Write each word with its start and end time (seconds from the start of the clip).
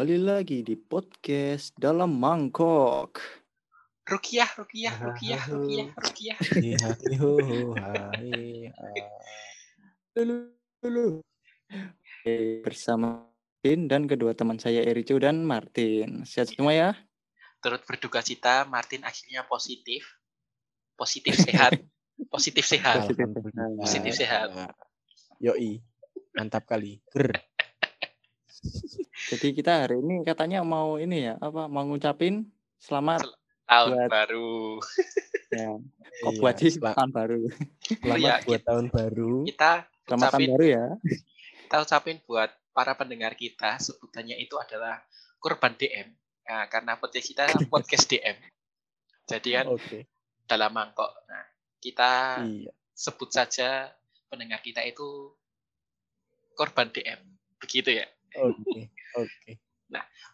kembali 0.00 0.32
lagi 0.32 0.64
di 0.64 0.80
podcast 0.80 1.76
dalam 1.76 2.16
mangkok. 2.16 3.20
Rukiah, 4.08 4.48
Rukiah, 4.56 4.96
Rukiah, 4.96 5.44
Rukiah, 5.44 5.88
Rukiah. 5.92 6.38
Lulu, 10.16 10.56
lulu. 10.80 11.20
Oke, 11.68 12.64
Bersama 12.64 13.28
Martin 13.28 13.92
dan 13.92 14.08
kedua 14.08 14.32
teman 14.32 14.56
saya 14.56 14.80
Erico 14.88 15.20
dan 15.20 15.44
Martin. 15.44 16.24
Sehat 16.24 16.48
semua 16.48 16.72
ya? 16.72 16.90
Turut 17.60 17.84
berduka 17.84 18.24
cita, 18.24 18.64
Martin 18.72 19.04
akhirnya 19.04 19.44
positif. 19.44 20.16
Positif 20.96 21.36
sehat. 21.44 21.76
Positif 22.32 22.64
sehat. 22.64 23.04
Positif. 23.04 23.28
Positif 23.76 24.12
sehat. 24.16 24.48
Yoi, 25.44 25.84
mantap 26.32 26.64
kali. 26.64 27.04
Ger. 27.12 27.49
Jadi 29.30 29.48
kita 29.52 29.84
hari 29.84 30.00
ini 30.00 30.20
katanya 30.22 30.60
mau 30.60 30.96
ini 30.96 31.26
ya, 31.26 31.34
apa 31.36 31.66
mau 31.66 31.84
ngucapin 31.84 32.44
selamat 32.76 33.24
Tahun 33.64 33.90
Buat- 33.94 34.10
baru. 34.10 34.52
ya. 35.48 35.70
Kok 36.20 36.32
Iya, 36.34 36.40
buat 36.42 36.56
sih 36.58 36.72
tahun 36.76 37.10
baru. 37.14 37.40
Selamat 37.80 38.18
Iya, 38.18 38.34
buat 38.44 38.62
tahun 38.66 38.86
baru. 38.90 39.32
Kita 39.46 39.72
Selamat 40.04 40.20
tahun 40.26 40.26
ucapin, 40.34 40.48
baru 40.50 40.64
ya. 40.66 40.84
kita 41.62 41.76
ucapin 41.80 42.16
buat 42.26 42.50
para 42.74 42.92
pendengar 42.92 43.32
kita, 43.34 43.70
sebutannya 43.78 44.36
itu 44.36 44.58
adalah 44.58 45.00
korban 45.38 45.72
DM. 45.72 46.12
Nah, 46.44 46.66
karena 46.66 46.98
podcast 46.98 47.24
kita 47.24 47.42
podcast 47.72 48.04
DM. 48.04 48.36
Jadi 49.24 49.48
kan 49.54 49.66
Oke. 49.70 50.10
dalam 50.44 50.74
mangkok. 50.74 51.08
Nah, 51.24 51.44
kita 51.78 52.42
Iya. 52.42 52.74
sebut 52.92 53.30
saja 53.30 53.88
pendengar 54.26 54.58
kita 54.60 54.82
itu 54.82 55.30
korban 56.52 56.90
DM. 56.90 57.22
Begitu 57.56 57.96
ya. 57.96 58.06
Oke. 58.36 58.92
Oke. 59.18 59.52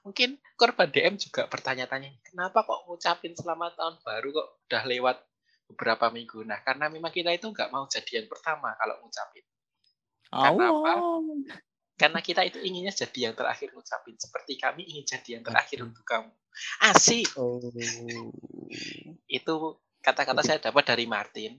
Mungkin 0.06 0.38
korban 0.54 0.86
DM 0.86 1.18
juga 1.18 1.50
bertanya-tanya, 1.50 2.14
kenapa 2.22 2.62
kok 2.62 2.86
ngucapin 2.86 3.34
selamat 3.34 3.74
tahun 3.74 3.94
baru 4.06 4.28
kok 4.30 4.48
udah 4.70 4.82
lewat 4.86 5.16
beberapa 5.74 6.06
minggu. 6.14 6.46
Nah, 6.46 6.62
karena 6.62 6.86
memang 6.86 7.10
kita 7.10 7.34
itu 7.34 7.50
nggak 7.50 7.74
mau 7.74 7.90
jadian 7.90 8.30
pertama 8.30 8.70
kalau 8.78 9.02
ngucapin. 9.02 9.42
Karena 10.30 10.70
apa? 10.70 10.90
Awal. 10.94 10.98
Karena 11.98 12.20
kita 12.22 12.46
itu 12.46 12.62
inginnya 12.62 12.94
jadi 12.94 13.32
yang 13.32 13.34
terakhir 13.34 13.74
ngucapin. 13.74 14.14
Seperti 14.14 14.60
kami 14.62 14.86
ingin 14.86 15.04
jadi 15.10 15.28
yang 15.40 15.42
terakhir 15.42 15.82
untuk 15.82 16.06
kamu. 16.06 16.30
Asik! 16.86 17.26
Oh. 17.34 17.58
Itu 19.26 19.82
kata-kata 20.06 20.46
saya 20.46 20.62
dapat 20.62 20.86
dari 20.86 21.10
Martin. 21.10 21.58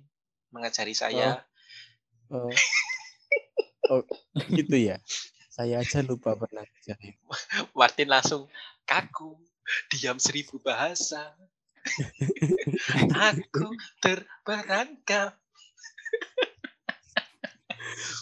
Mengajari 0.55 0.95
saya. 0.95 1.43
Oh. 2.31 2.47
Oh, 3.91 4.03
gitu 4.55 4.75
ya. 4.79 5.03
Saya 5.57 5.81
aja 5.81 6.05
lupa 6.05 6.37
pernah 6.37 6.61
jadi. 6.85 7.17
Martin 7.77 8.13
langsung 8.13 8.45
kaku. 8.85 9.33
Diam 9.89 10.21
seribu 10.21 10.61
bahasa. 10.61 11.33
Aku 13.33 13.73
terperangkap. 13.97 15.33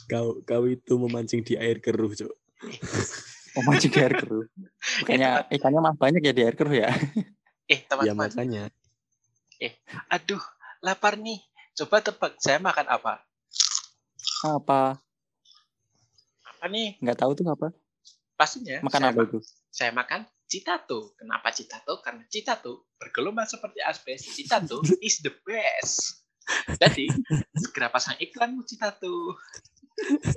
Kau 0.08 0.40
kau 0.48 0.64
itu 0.66 0.94
memancing 0.96 1.44
di 1.44 1.60
air 1.60 1.84
keruh, 1.84 2.16
Cok. 2.16 2.34
Oh, 3.60 3.64
mancing 3.68 3.92
di 3.92 4.00
air 4.00 4.16
keruh. 4.16 4.48
Kayaknya 5.06 5.44
ikannya 5.52 5.80
mah 5.84 5.96
banyak 6.00 6.24
ya 6.24 6.34
di 6.34 6.42
air 6.48 6.56
keruh 6.56 6.72
ya. 6.72 6.90
Eh, 7.68 7.84
Ya 7.84 8.16
teman-teman. 8.16 8.32
makanya. 8.32 8.64
Aduh, 10.08 10.42
lapar 10.80 11.20
nih. 11.20 11.44
Coba 11.76 12.00
tebak, 12.00 12.40
saya 12.40 12.64
makan 12.64 12.88
apa? 12.88 13.20
Apa? 14.48 15.04
Apa 16.66 16.74
nih? 16.74 16.98
Nggak 16.98 17.22
tahu 17.22 17.32
tuh 17.38 17.46
apa? 17.46 17.70
Pastinya 18.34 18.82
Makan 18.82 18.98
saya, 19.06 19.14
apa 19.14 19.22
itu? 19.30 19.38
saya 19.70 19.92
makan 19.94 20.26
citato. 20.50 21.14
Kenapa 21.14 21.54
citato? 21.54 22.02
Karena 22.02 22.26
citato 22.26 22.90
bergelombang 22.98 23.46
seperti 23.46 23.86
asbes. 23.86 24.26
Citato 24.34 24.82
is 25.06 25.22
the 25.22 25.30
best. 25.46 26.26
Jadi, 26.82 27.06
segera 27.54 27.94
pasang 27.94 28.18
iklanmu 28.18 28.66
citato. 28.66 29.38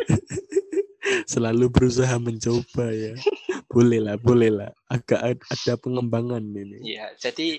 Selalu 1.32 1.72
berusaha 1.72 2.20
mencoba 2.20 2.92
ya. 2.92 3.16
Boleh 3.72 3.96
lah, 4.04 4.20
boleh 4.20 4.52
lah. 4.52 4.68
Agak 4.84 5.24
ad- 5.24 5.48
ada 5.48 5.80
pengembangan 5.80 6.44
ini. 6.44 6.92
Ya, 6.92 7.08
jadi 7.16 7.56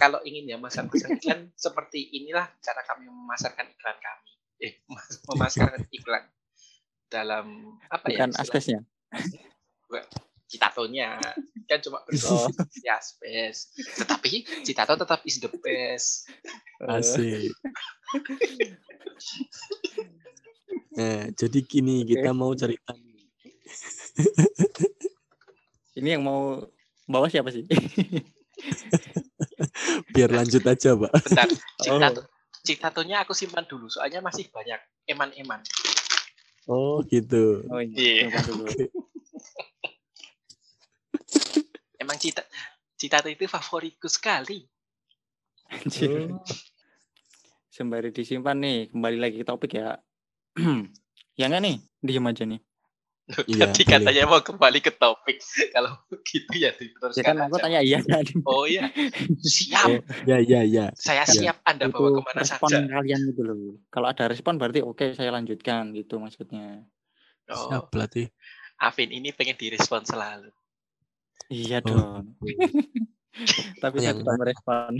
kalau 0.00 0.24
ingin 0.24 0.48
ya 0.48 0.56
memasarkan 0.56 0.96
iklan 1.20 1.52
seperti 1.52 2.08
inilah 2.08 2.48
cara 2.64 2.80
kami 2.88 3.04
memasarkan 3.12 3.68
iklan 3.68 4.00
kami. 4.00 4.32
Eh, 4.64 4.80
mas- 4.88 5.20
memasarkan 5.28 5.84
iklan 5.92 6.24
dalam 7.08 7.76
apa 7.88 8.12
ya? 8.12 8.24
Bukan 8.24 8.30
istilah- 8.32 8.44
aspesnya. 8.44 8.80
Citatonya 10.48 11.20
kan 11.68 11.78
cuma 11.84 12.00
bergelombang 12.08 12.56
seperti 12.56 12.88
asbes. 12.88 13.56
Tetapi 14.00 14.32
citato 14.64 14.96
tetap 14.96 15.20
is 15.28 15.36
the 15.44 15.50
best. 15.60 16.24
Asik. 16.88 17.52
Nah, 20.96 21.28
jadi 21.40 21.58
gini 21.68 22.08
kita 22.08 22.32
mau 22.32 22.56
cerita. 22.56 22.96
Ini 25.98 26.16
yang 26.16 26.24
mau 26.24 26.64
bawa 27.04 27.28
siapa 27.28 27.52
sih? 27.52 27.68
biar 30.14 30.30
lanjut 30.30 30.62
aja, 30.64 30.94
Pak. 30.94 31.12
Bentar, 31.26 31.48
citato. 31.82 32.22
Citatonya 32.64 33.26
aku 33.26 33.34
simpan 33.34 33.66
dulu, 33.66 33.90
soalnya 33.90 34.22
masih 34.22 34.46
banyak 34.48 34.78
eman-eman. 35.10 35.60
Oh, 36.68 37.00
gitu. 37.08 37.64
Oh 37.72 37.80
Iya. 37.80 38.28
dulu. 38.28 38.68
Oke. 38.76 38.92
Emang 41.96 42.20
cita 42.20 42.44
citato 43.00 43.32
itu 43.32 43.48
favoritku 43.48 44.04
sekali. 44.06 44.68
Anjir. 45.72 46.28
Oh, 46.28 46.44
Sembari 47.72 48.12
disimpan 48.12 48.58
nih, 48.60 48.92
kembali 48.92 49.16
lagi 49.16 49.36
ke 49.40 49.46
topik 49.48 49.80
ya. 49.80 49.96
ya 51.40 51.44
nggak 51.48 51.62
nih? 51.64 51.76
Diam 52.04 52.28
aja 52.28 52.44
nih. 52.44 52.60
Iya, 53.28 53.68
Tadi 53.68 53.82
katanya 53.84 54.24
mau 54.24 54.40
kembali 54.40 54.80
ke 54.80 54.88
topik. 54.88 55.36
Kalau 55.76 56.00
gitu 56.24 56.52
ya 56.56 56.72
Ya 56.72 56.80
diteruskan 56.80 57.36
kan 57.36 57.44
aku 57.44 57.56
aja. 57.60 57.64
tanya 57.68 57.80
iya 57.84 58.00
kan. 58.00 58.24
Oh 58.48 58.64
iya, 58.64 58.88
siap. 59.44 60.00
Ya, 60.24 60.40
ya, 60.40 60.64
ya. 60.64 60.88
Saya 60.96 61.28
Ya. 61.28 61.52
siap 61.52 61.56
Anda 61.68 61.92
itu 61.92 62.00
bawa 62.00 62.08
ke 62.16 62.20
mana 62.24 62.40
respon 62.40 62.68
saja. 62.72 62.88
kalian 62.88 63.20
gitu 63.28 63.42
loh. 63.44 63.56
Kalau 63.92 64.06
ada 64.08 64.24
respon 64.32 64.56
berarti 64.56 64.80
oke 64.80 65.12
saya 65.12 65.28
lanjutkan 65.28 65.92
gitu 65.92 66.16
maksudnya. 66.16 66.88
Oh, 67.52 67.68
Siap 67.68 67.92
berarti. 67.92 68.32
Afin 68.80 69.12
ini 69.12 69.28
pengen 69.36 69.60
direspon 69.60 70.08
selalu. 70.08 70.48
Iya 71.52 71.84
Oh. 71.84 72.24
dong. 72.24 72.32
Tapi 73.82 73.96
saya 74.00 74.12
Yang 74.12 74.16
tidak 74.24 74.32
mana? 74.32 74.40
merespon. 74.40 74.92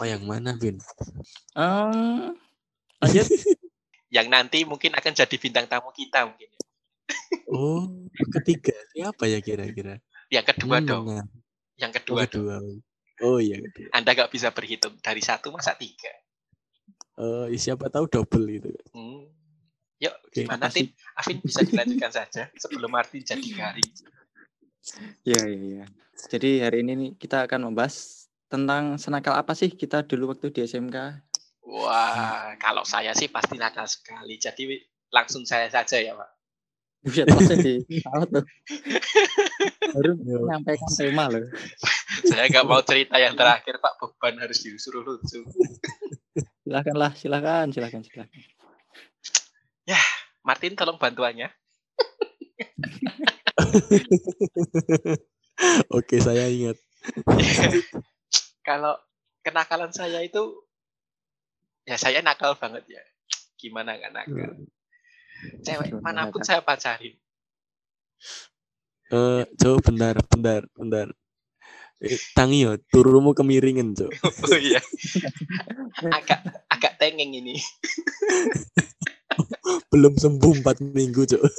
Oh, 0.00 0.06
yang 0.08 0.22
mana, 0.24 0.50
Bin? 0.56 0.80
Eh, 1.52 2.26
lanjut. 2.98 3.28
Yang 4.12 4.28
nanti 4.28 4.58
mungkin 4.68 4.92
akan 4.92 5.12
jadi 5.16 5.36
bintang 5.40 5.64
tamu 5.72 5.88
kita 5.92 6.28
mungkin. 6.28 6.52
Oh, 7.52 7.84
ketiga. 8.32 8.72
Siapa 8.96 9.28
ya 9.28 9.38
kira-kira? 9.44 10.00
Yang 10.32 10.56
kedua 10.56 10.80
Hmm, 10.80 10.88
dong. 10.88 11.04
nah. 11.12 11.26
Yang 11.76 11.90
Oh, 11.90 11.96
kedua 12.00 12.22
dong. 12.24 12.28
kedua. 12.28 12.56
Oh, 13.22 13.38
iya 13.38 13.60
kedua. 13.60 13.88
Anda 13.92 14.10
nggak 14.16 14.32
bisa 14.32 14.48
berhitung 14.50 14.96
dari 15.04 15.20
satu 15.20 15.52
masa 15.52 15.76
tiga. 15.76 16.10
Oh, 17.20 17.44
siapa 17.52 17.92
tahu 17.92 18.08
double 18.08 18.46
gitu. 18.48 18.72
Hmm. 18.96 19.28
Yuk, 20.00 20.14
Oke, 20.26 20.42
gimana. 20.42 20.66
Tin? 20.72 20.90
Afin 21.14 21.38
bisa 21.38 21.62
dilanjutkan 21.62 22.10
saja 22.10 22.50
sebelum 22.58 22.90
Martin 22.90 23.22
jadi 23.22 23.38
garing. 23.60 23.90
Iya, 25.22 25.42
iya, 25.46 25.60
iya. 25.62 25.84
Jadi 26.26 26.58
hari 26.58 26.82
ini 26.82 26.92
nih 26.98 27.10
kita 27.20 27.46
akan 27.46 27.70
membahas 27.70 28.26
tentang 28.50 28.98
senakal 28.98 29.36
apa 29.38 29.54
sih 29.54 29.70
kita 29.70 30.02
dulu 30.02 30.34
waktu 30.34 30.50
di 30.50 30.66
SMK. 30.66 30.96
Wah, 31.62 32.58
kalau 32.58 32.82
saya 32.82 33.14
sih 33.14 33.30
pasti 33.30 33.54
nakal 33.60 33.86
sekali. 33.86 34.34
Jadi 34.40 34.66
langsung 35.14 35.46
saya 35.46 35.70
saja 35.70 36.02
ya, 36.02 36.18
Pak. 36.18 36.30
Buset, 37.02 37.26
maksudnya 37.26 37.82
di 37.82 37.98
tahu 37.98 38.22
tuh. 38.30 38.44
Baru 39.92 40.10
Yo. 40.22 40.46
menyampaikan 40.46 40.90
tema 40.94 41.26
loh. 41.26 41.42
Saya 42.22 42.46
nggak 42.46 42.66
mau 42.66 42.78
cerita 42.86 43.18
yang 43.18 43.34
terakhir, 43.34 43.82
Pak. 43.82 43.98
Beban 43.98 44.38
harus 44.38 44.62
disuruh 44.62 45.02
lucu. 45.02 45.42
Silakanlah, 46.62 47.10
silakan, 47.18 47.74
silakan, 47.74 48.06
silakan. 48.06 48.30
Martin, 50.42 50.74
tolong 50.74 50.98
bantuannya. 50.98 51.46
Oke, 55.94 56.18
saya 56.18 56.50
ingat. 56.50 56.74
kalau 58.66 58.98
kenakalan 59.46 59.94
saya 59.94 60.18
itu, 60.26 60.66
ya 61.86 61.94
saya 61.94 62.18
nakal 62.26 62.58
banget 62.58 62.82
ya. 62.90 62.98
Gimana 63.54 63.94
nggak 63.94 64.10
nakal? 64.10 64.66
Cewek 65.62 65.90
mana 66.02 66.30
pun 66.30 66.42
saya 66.42 66.62
pacarin. 66.62 67.14
Eh, 69.12 69.44
Cok, 69.44 69.78
bentar, 69.92 70.16
bentar, 70.24 70.62
bentar. 70.72 71.08
Eh, 72.02 72.18
tangi 72.34 72.64
yo, 72.64 72.80
turumu 72.90 73.36
kemiringan, 73.36 73.94
Cok. 73.94 74.10
Oh 74.48 74.58
iya. 74.58 74.80
agak 76.10 76.40
agak 76.72 76.92
tengeng 76.96 77.36
ini. 77.36 77.60
Belum 79.92 80.16
sembuh 80.16 80.64
4 80.64 80.80
minggu, 80.80 81.28
Cok. 81.28 81.42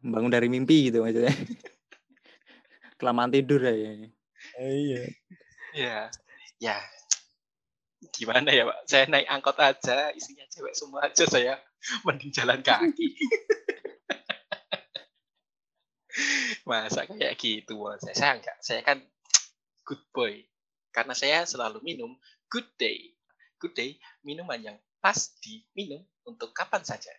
bangun 0.00 0.32
dari 0.32 0.48
mimpi 0.48 0.88
gitu 0.88 1.04
maksudnya. 1.04 1.32
Kelamaan 2.96 3.32
tidur 3.32 3.60
ya. 3.64 3.72
iya 4.60 5.02
Ya, 5.76 5.96
ya. 6.58 6.76
Gimana 8.20 8.52
ya, 8.52 8.68
Pak? 8.68 8.84
Saya 8.84 9.08
naik 9.08 9.32
angkot 9.32 9.56
aja, 9.56 10.12
isinya 10.12 10.44
cewek 10.52 10.76
semua 10.76 11.08
aja 11.08 11.24
saya 11.24 11.56
mending 12.04 12.36
jalan 12.36 12.60
kaki. 12.60 13.16
Masa 16.68 17.08
kayak 17.08 17.40
gitu? 17.40 17.80
Saya, 18.04 18.12
saya 18.12 18.32
enggak. 18.36 18.60
Saya 18.60 18.84
kan 18.84 19.00
good 19.88 20.04
boy. 20.12 20.36
Karena 20.92 21.16
saya 21.16 21.48
selalu 21.48 21.80
minum 21.80 22.12
good 22.52 22.68
day. 22.76 23.16
Good 23.56 23.72
day, 23.72 23.96
minuman 24.20 24.60
yang 24.60 24.76
pas 25.00 25.16
diminum 25.40 26.04
untuk 26.28 26.52
kapan 26.52 26.84
saja. 26.84 27.12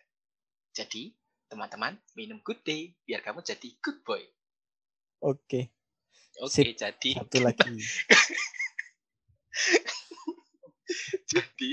Jadi, 0.70 1.18
teman-teman, 1.50 1.98
minum 2.14 2.38
good 2.46 2.62
day 2.62 2.94
biar 3.02 3.26
kamu 3.26 3.42
jadi 3.42 3.74
good 3.82 4.06
boy. 4.06 4.22
oke 5.22 5.70
Oke, 6.40 6.48
Sip. 6.48 6.72
jadi 6.74 7.10
satu 7.20 7.38
lagi 7.44 7.76
jadi 11.32 11.72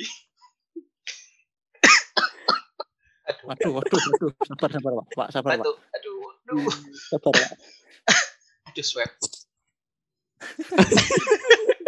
Waduh, 3.46 3.72
waduh, 3.78 3.98
waduh. 3.98 4.34
Sabar, 4.46 4.70
sabar, 4.74 4.92
Pak. 5.00 5.06
Pak, 5.16 5.30
sabar, 5.32 5.52
Pak. 5.62 5.66
Aduh, 5.66 5.78
aduh, 5.96 6.18
aduh, 6.50 6.66
Sabar, 6.98 7.32
Pak. 7.34 7.50
aduh, 8.74 8.86
swab. 8.86 9.12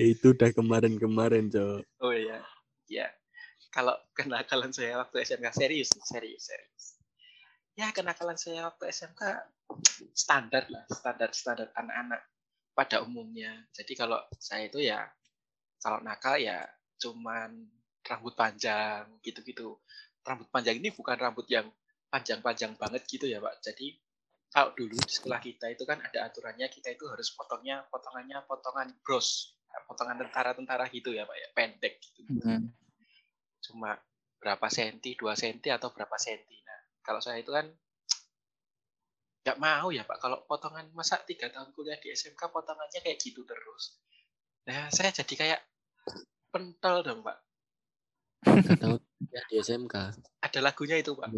Itu 0.00 0.32
udah 0.32 0.50
kemarin-kemarin 0.56 1.52
cok 1.52 1.84
Oh 2.00 2.12
iya, 2.12 2.40
ya. 2.88 3.06
Kalau 3.68 3.92
kenakalan 4.16 4.72
saya 4.72 4.96
waktu 4.96 5.20
SMK 5.28 5.52
serius, 5.52 5.92
serius, 6.08 6.48
serius. 6.48 6.96
Ya 7.76 7.92
kenakalan 7.92 8.40
saya 8.40 8.64
waktu 8.64 8.88
SMK 8.88 9.22
standar 10.16 10.66
lah, 10.72 10.88
standar 10.88 11.30
standar 11.36 11.68
anak-anak 11.76 12.24
pada 12.78 13.02
umumnya. 13.02 13.50
Jadi 13.74 13.98
kalau 13.98 14.22
saya 14.38 14.70
itu 14.70 14.78
ya 14.78 15.02
kalau 15.82 15.98
nakal 15.98 16.38
ya 16.38 16.62
cuman 17.02 17.66
rambut 18.06 18.38
panjang 18.38 19.10
gitu-gitu. 19.26 19.82
Rambut 20.22 20.46
panjang 20.54 20.78
ini 20.78 20.94
bukan 20.94 21.18
rambut 21.18 21.50
yang 21.50 21.66
panjang-panjang 22.06 22.78
banget 22.78 23.02
gitu 23.10 23.26
ya 23.26 23.42
pak. 23.42 23.58
Jadi 23.66 23.98
kalau 24.48 24.70
dulu 24.78 24.94
di 24.94 25.10
sekolah 25.10 25.42
kita 25.42 25.74
itu 25.74 25.82
kan 25.82 25.98
ada 25.98 26.30
aturannya 26.30 26.70
kita 26.70 26.94
itu 26.94 27.04
harus 27.10 27.34
potongnya 27.36 27.84
potongannya 27.92 28.46
potongan 28.46 28.94
bros, 29.04 29.58
potongan 29.84 30.24
tentara-tentara 30.24 30.88
gitu 30.88 31.12
ya 31.12 31.28
pak 31.28 31.36
ya, 31.36 31.48
pendek 31.52 32.00
gitu 32.00 32.22
Hmm. 32.28 32.72
cuma 33.58 33.98
berapa 34.38 34.70
senti, 34.70 35.18
dua 35.18 35.34
senti 35.34 35.68
atau 35.68 35.90
berapa 35.90 36.14
senti. 36.16 36.56
Nah, 36.62 36.80
kalau 37.02 37.18
saya 37.18 37.42
itu 37.42 37.50
kan 37.50 37.66
nggak 39.42 39.58
mau 39.58 39.88
ya 39.94 40.04
Pak, 40.04 40.18
kalau 40.20 40.38
potongan 40.44 40.90
masa 40.92 41.16
tiga 41.24 41.48
tahun 41.48 41.72
kuliah 41.72 41.96
di 41.98 42.12
SMK 42.12 42.50
potongannya 42.50 43.00
kayak 43.00 43.18
gitu 43.22 43.46
terus. 43.46 43.96
Nah, 44.68 44.92
saya 44.92 45.14
jadi 45.14 45.34
kayak 45.34 45.60
pentol 46.52 47.02
dong 47.04 47.20
Pak. 47.24 47.38
Ya 49.28 49.42
di 49.50 49.60
SMK 49.60 49.94
Ada 50.44 50.60
lagunya 50.62 50.96
itu 51.00 51.16
Pak. 51.16 51.30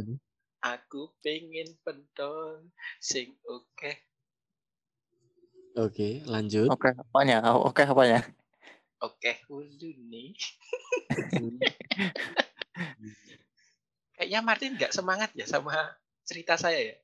Aku 0.60 1.16
pengen 1.24 1.72
pentol, 1.80 2.68
sing 3.00 3.32
oke. 3.48 3.92
oke 5.72 6.20
lanjut 6.28 6.68
Oke, 6.68 6.92
apanya? 6.92 7.40
Oh, 7.48 7.72
Oke, 7.72 7.88
apanya? 7.88 8.20
Oke, 9.00 9.40
ulu 9.48 9.96
nih. 10.12 10.36
Kayaknya 14.20 14.40
Martin 14.44 14.76
nggak 14.76 14.92
semangat 14.92 15.32
ya 15.32 15.48
sama 15.48 15.72
cerita 16.28 16.60
saya 16.60 16.92
ya. 16.92 16.96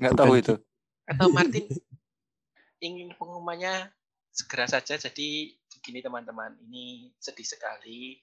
Nggak 0.00 0.14
tahu 0.16 0.32
itu. 0.38 0.54
atau 1.02 1.28
Martin 1.36 1.66
ingin 2.82 3.14
pengumumannya 3.18 3.90
segera 4.30 4.66
saja. 4.66 4.96
Jadi 4.96 5.54
begini 5.78 6.02
teman-teman. 6.02 6.56
Ini 6.66 7.10
sedih 7.18 7.46
sekali. 7.46 8.18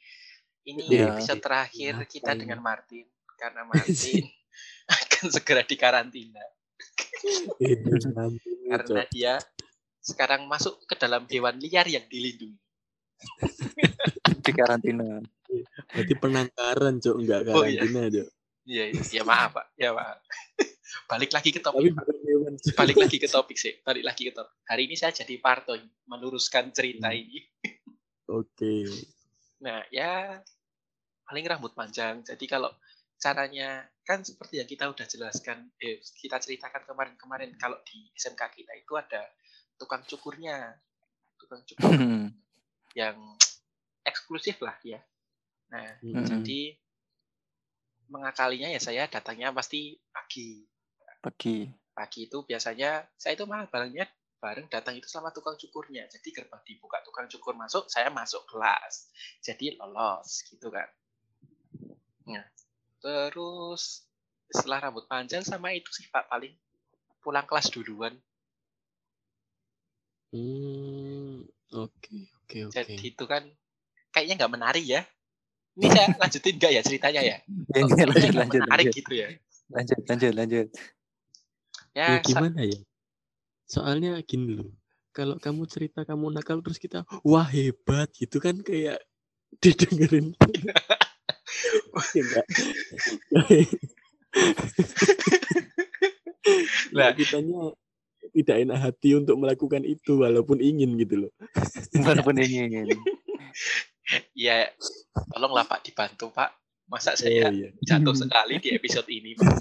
Ini 0.66 0.84
Iya. 0.92 1.16
episode 1.16 1.40
terakhir 1.40 1.94
Kenapa 2.00 2.12
kita 2.12 2.32
dengan 2.36 2.60
Martin. 2.60 3.06
Karena 3.40 3.64
Martin 3.72 4.24
akan 4.90 5.26
segera 5.32 5.64
dikarantina. 5.64 6.44
Karena 8.70 9.04
dia 9.12 9.34
sekarang 10.00 10.48
masuk 10.48 10.84
ke 10.88 10.96
dalam 10.98 11.28
hewan 11.30 11.60
liar 11.60 11.86
yang 11.86 12.04
dilindungi. 12.08 12.58
Di 14.46 14.52
karantina. 14.56 15.20
berarti 15.90 16.14
penangkaran 16.16 17.02
cok. 17.02 17.16
Enggak 17.20 17.40
Oh, 17.52 17.64
iya. 17.68 17.84
karantina 17.84 18.02
cok. 18.08 18.28
Iya 18.70 18.84
iya. 18.94 19.02
ya 19.20 19.24
maaf 19.26 19.50
pak. 19.56 19.66
Ya 19.76 19.90
maaf 19.96 20.20
balik 21.06 21.32
lagi 21.32 21.50
ke 21.54 21.62
topik 21.62 21.94
balik 22.74 22.98
lagi 22.98 23.18
ke 23.22 23.28
topik 23.36 23.58
sih 23.58 23.78
balik 23.82 24.04
lagi 24.06 24.30
ke 24.30 24.34
topik 24.34 24.56
hari 24.66 24.90
ini 24.90 24.96
saya 24.98 25.14
jadi 25.14 25.38
parto 25.38 25.74
meluruskan 26.10 26.74
cerita 26.74 27.10
Hmm. 27.10 27.22
ini 27.22 27.40
oke 28.28 28.74
Nah, 29.60 29.84
ya 29.92 30.40
paling 31.28 31.44
rambut 31.44 31.76
panjang. 31.76 32.24
Jadi 32.24 32.48
kalau 32.48 32.72
caranya 33.20 33.84
kan 34.08 34.24
seperti 34.24 34.64
yang 34.64 34.70
kita 34.72 34.88
udah 34.88 35.04
jelaskan, 35.04 35.68
eh, 35.84 36.00
kita 36.00 36.40
ceritakan 36.40 36.88
kemarin-kemarin 36.88 37.60
kalau 37.60 37.76
di 37.84 38.08
SMK 38.16 38.40
kita 38.56 38.72
itu 38.80 38.96
ada 38.96 39.20
tukang 39.76 40.08
cukurnya, 40.08 40.80
tukang 41.36 41.60
cukur 41.68 41.92
Hmm. 41.92 42.32
yang 43.00 43.20
eksklusif 44.08 44.64
lah 44.64 44.80
ya. 44.82 45.04
Nah, 45.76 46.00
Mm-mm. 46.02 46.24
jadi 46.24 46.80
mengakalinya 48.08 48.72
ya 48.72 48.80
saya 48.80 49.06
datangnya 49.12 49.52
pasti 49.52 50.00
pagi. 50.10 50.64
Pagi. 51.20 51.68
Pagi 51.92 52.32
itu 52.32 52.48
biasanya 52.48 53.04
saya 53.20 53.36
itu 53.36 53.44
malah 53.44 53.68
barengnya 53.68 54.08
bareng 54.40 54.72
datang 54.72 54.96
itu 54.96 55.12
sama 55.12 55.36
tukang 55.36 55.60
cukurnya. 55.60 56.08
Jadi 56.08 56.32
gerbang 56.32 56.64
dibuka 56.64 57.04
tukang 57.04 57.28
cukur 57.28 57.54
masuk, 57.60 57.92
saya 57.92 58.08
masuk 58.08 58.48
kelas. 58.48 59.12
Jadi 59.44 59.76
lolos 59.76 60.48
gitu 60.48 60.72
kan. 60.72 60.88
Nah, 62.24 62.48
terus 63.04 64.08
setelah 64.50 64.90
rambut 64.90 65.06
panjang 65.06 65.44
sama 65.44 65.76
itu 65.76 65.92
sih 65.92 66.08
Pak 66.08 66.32
paling 66.32 66.56
pulang 67.20 67.44
kelas 67.44 67.68
duluan. 67.70 68.16
Hmm, 70.30 71.42
oke 71.74 72.18
oke 72.46 72.58
oke 72.70 72.74
Jadi 72.74 73.02
itu 73.02 73.24
kan 73.26 73.44
kayaknya 74.16 74.46
nggak 74.46 74.54
menarik 74.56 74.86
ya. 74.88 75.04
Ini 75.80 75.88
saya 75.92 76.08
lanjutin 76.16 76.56
nggak 76.56 76.72
ya 76.76 76.82
ceritanya 76.82 77.22
ya? 77.24 77.38
Kayaknya 77.72 78.06
lanjut, 78.08 78.34
lanjut, 78.36 78.62
menarik 78.64 78.86
lanjut, 78.88 79.00
gitu 79.00 79.14
ya. 79.16 79.28
lanjut, 79.70 80.00
lanjut, 80.08 80.34
lanjut. 80.34 80.68
Ya, 82.00 82.16
ya 82.16 82.24
gimana 82.24 82.64
ya 82.64 82.80
soalnya 83.68 84.16
gini 84.24 84.56
loh 84.56 84.72
kalau 85.12 85.36
kamu 85.36 85.68
cerita 85.68 86.08
kamu 86.08 86.32
nakal 86.32 86.64
terus 86.64 86.80
kita 86.80 87.04
wah 87.28 87.44
hebat 87.44 88.08
gitu 88.16 88.40
kan 88.40 88.56
kayak 88.64 89.04
didengerin. 89.64 90.32
Nah, 96.94 97.12
kitanya 97.18 97.74
tidak 98.34 98.58
enak 98.62 98.78
hati 98.80 99.18
untuk 99.18 99.36
melakukan 99.42 99.84
itu 99.86 100.22
walaupun 100.22 100.62
ingin 100.62 100.96
gitu 101.02 101.28
loh. 101.28 101.32
Walaupun 101.98 102.38
ingin. 102.40 102.90
ya 104.38 104.70
tolonglah 105.34 105.66
Pak 105.66 105.86
dibantu 105.86 106.30
Pak. 106.34 106.54
Masa 106.90 107.14
Oh, 107.14 107.18
saya 107.22 107.54
iya. 107.54 107.70
jatuh 107.86 108.18
sekali 108.18 108.58
di 108.58 108.74
episode 108.74 109.10
ini 109.14 109.38
Pak. 109.38 109.58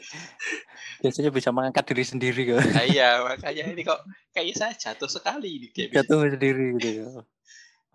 Biasanya 1.02 1.30
bisa 1.32 1.48
mengangkat 1.50 1.84
diri 1.88 2.04
sendiri 2.04 2.42
kok. 2.50 2.60
Nah, 2.60 2.84
iya, 2.84 3.24
makanya 3.24 3.64
ini 3.72 3.82
kok 3.84 4.00
kayaknya 4.32 4.54
saya 4.56 4.72
jatuh 4.76 5.08
sekali 5.08 5.48
ini 5.60 5.66
di 5.72 5.80
episode. 5.88 5.96
Jatuh 6.04 6.18
sendiri 6.36 6.64
gitu 6.76 6.88
ya. 6.88 7.06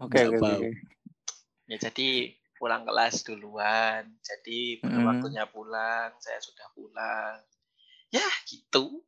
Oke, 0.01 0.19
oke. 0.27 0.73
Ya, 1.69 1.77
jadi 1.79 2.35
pulang 2.55 2.83
kelas 2.87 3.25
duluan. 3.25 4.09
Jadi 4.21 4.79
pada 4.81 4.99
Mm. 4.99 5.07
waktunya 5.07 5.43
pulang, 5.49 6.09
saya 6.19 6.39
sudah 6.41 6.67
pulang. 6.73 7.39
Ya, 8.09 8.25
gitu. 8.47 9.03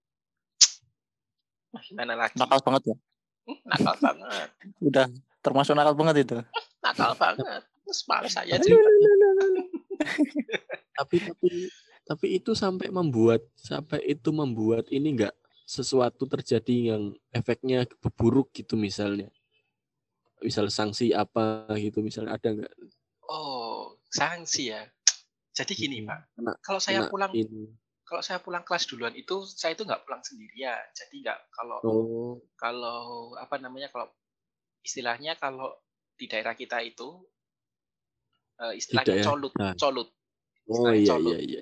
Nah, 1.73 1.81
gimana 1.83 2.13
lagi? 2.17 2.35
Nakal 2.37 2.59
banget 2.63 2.83
ya. 2.93 2.95
Hmm, 3.47 3.59
Nakal 3.65 3.95
banget. 4.03 4.49
Udah 4.87 5.05
termasuk 5.39 5.73
nakal 5.77 5.95
banget 5.95 6.15
itu. 6.27 6.37
Nakal 6.83 7.15
banget. 7.15 7.61
Terus 7.87 8.03
saya 8.27 8.55
cerita. 8.59 8.89
Tapi 10.97 11.15
tapi 11.21 11.49
tapi 12.07 12.39
itu 12.39 12.55
sampai 12.55 12.87
membuat 12.87 13.43
sampai 13.53 13.99
itu 14.07 14.31
membuat 14.31 14.87
ini 14.89 15.11
enggak 15.13 15.35
sesuatu 15.67 16.23
terjadi 16.23 16.95
yang 16.95 17.03
efeknya 17.29 17.83
buruk 18.15 18.55
gitu 18.55 18.79
misalnya. 18.79 19.27
Misal 20.39 20.71
sanksi 20.71 21.11
apa 21.11 21.67
gitu 21.75 21.99
misalnya 21.99 22.39
ada 22.39 22.49
enggak? 22.55 22.73
Oh, 23.27 23.99
sanksi 24.07 24.71
ya. 24.71 24.87
Jadi 25.51 25.73
gini. 25.75 25.97
Pak. 26.07 26.31
Kena- 26.37 26.57
Kalau 26.63 26.79
saya 26.79 27.03
Kena 27.03 27.11
pulang 27.11 27.31
ini. 27.35 27.67
kalau 28.07 28.23
saya 28.23 28.39
pulang 28.39 28.63
kelas 28.63 28.87
duluan 28.87 29.11
itu 29.19 29.43
saya 29.43 29.75
itu 29.75 29.83
nggak 29.83 30.07
pulang 30.07 30.23
sendirian. 30.23 30.79
Jadi 30.95 31.27
nggak 31.27 31.39
kalau 31.51 31.79
Oh, 31.83 32.33
kalau 32.55 33.35
apa 33.35 33.59
namanya 33.59 33.91
kalau 33.91 34.07
istilahnya 34.79 35.35
kalau 35.35 35.75
di 36.15 36.25
daerah 36.31 36.55
kita 36.55 36.79
itu 36.79 37.27
Eh, 38.57 38.73
istilahnya 38.81 39.21
ya? 39.21 39.25
colut, 39.29 39.53
Nah. 39.53 39.77
colut. 39.77 40.09
Oh 40.65 40.89
iya 40.89 41.13
colut. 41.13 41.37
iya 41.37 41.61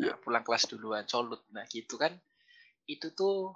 iya. 0.00 0.12
Nah, 0.12 0.18
pulang 0.18 0.40
kelas 0.40 0.64
duluan, 0.66 1.04
colut. 1.04 1.44
Nah, 1.50 1.64
gitu 1.66 1.94
kan. 1.94 2.16
Itu 2.84 3.12
tuh 3.12 3.52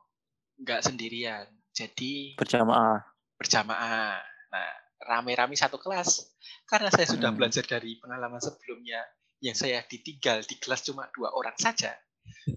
nggak 0.57 0.85
sendirian. 0.85 1.49
Jadi 1.73 2.37
Berjamaah. 2.37 3.03
berjamaah. 3.35 4.21
Nah, 4.53 4.71
rame-rame 5.03 5.57
satu 5.57 5.75
kelas. 5.77 6.29
Karena 6.65 6.87
saya 6.89 7.09
sudah 7.09 7.33
Hmm. 7.33 7.39
belajar 7.41 7.65
dari 7.65 7.99
pengalaman 7.99 8.39
sebelumnya 8.39 9.03
yang 9.41 9.53
saya 9.53 9.83
ditinggal 9.83 10.45
di 10.45 10.57
kelas 10.57 10.85
cuma 10.85 11.11
dua 11.11 11.33
orang 11.33 11.57
saja. 11.57 11.97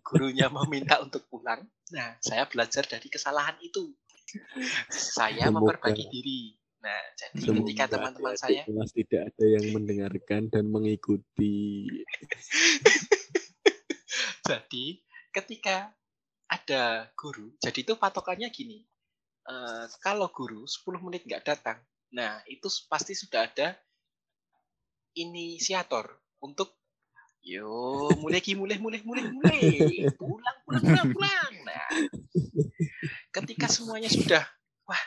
Gurunya 0.06 0.48
meminta 0.54 1.02
untuk 1.02 1.26
pulang. 1.28 1.66
Nah, 1.90 2.20
saya 2.20 2.46
belajar 2.46 2.86
dari 2.86 3.08
kesalahan 3.08 3.58
itu. 3.60 3.96
Saya 4.88 5.48
Semoga- 5.48 5.74
memperbaiki 5.74 6.06
diri. 6.08 6.42
Nah, 6.78 7.02
jadi 7.18 7.42
ketika 7.58 7.84
Semoga 7.84 7.94
teman-teman 7.98 8.32
adik-adik 8.32 8.44
saya 8.46 8.62
kelas 8.64 8.92
tidak 8.94 9.22
ada 9.28 9.46
yang 9.50 9.66
mendengarkan 9.74 10.42
dan 10.48 10.66
mengikuti. 10.70 11.90
Jadi 14.48 15.04
ketika 15.36 15.92
ada 16.48 17.12
guru, 17.20 17.52
jadi 17.60 17.84
itu 17.84 17.94
patokannya 18.00 18.48
gini. 18.48 18.88
eh, 19.48 19.86
kalau 20.04 20.28
guru 20.32 20.68
10 20.68 21.00
menit 21.00 21.24
nggak 21.24 21.44
datang, 21.48 21.80
nah 22.12 22.44
itu 22.52 22.68
pasti 22.92 23.16
sudah 23.16 23.48
ada 23.48 23.80
inisiator 25.16 26.04
untuk 26.44 26.76
yo 27.40 28.12
mulai 28.20 28.44
ki 28.44 28.60
mulai 28.60 28.76
mulai 28.76 29.00
mulai 29.08 29.24
mulai 29.32 29.62
pulang 30.20 30.58
pulang 30.68 30.84
pulang 30.84 31.08
pulang. 31.16 31.54
Nah, 31.64 31.88
ketika 33.32 33.72
semuanya 33.72 34.12
sudah 34.12 34.44
wah 34.84 35.04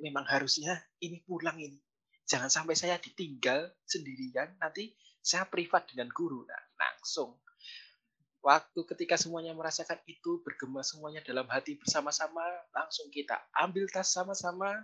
memang 0.00 0.24
harusnya 0.24 0.72
ini 1.04 1.20
pulang 1.28 1.60
ini. 1.60 1.76
Jangan 2.24 2.48
sampai 2.48 2.72
saya 2.72 2.96
ditinggal 2.96 3.76
sendirian 3.84 4.56
nanti 4.56 4.96
saya 5.20 5.44
privat 5.44 5.84
dengan 5.92 6.08
guru. 6.16 6.48
Nah, 6.48 6.62
langsung 6.80 7.36
Waktu 8.42 8.80
ketika 8.90 9.14
semuanya 9.14 9.54
merasakan 9.54 10.02
itu, 10.10 10.42
bergema 10.42 10.82
semuanya 10.82 11.22
dalam 11.22 11.46
hati 11.46 11.78
bersama-sama, 11.78 12.42
langsung 12.74 13.06
kita 13.14 13.38
ambil 13.54 13.86
tas 13.86 14.10
sama-sama, 14.10 14.82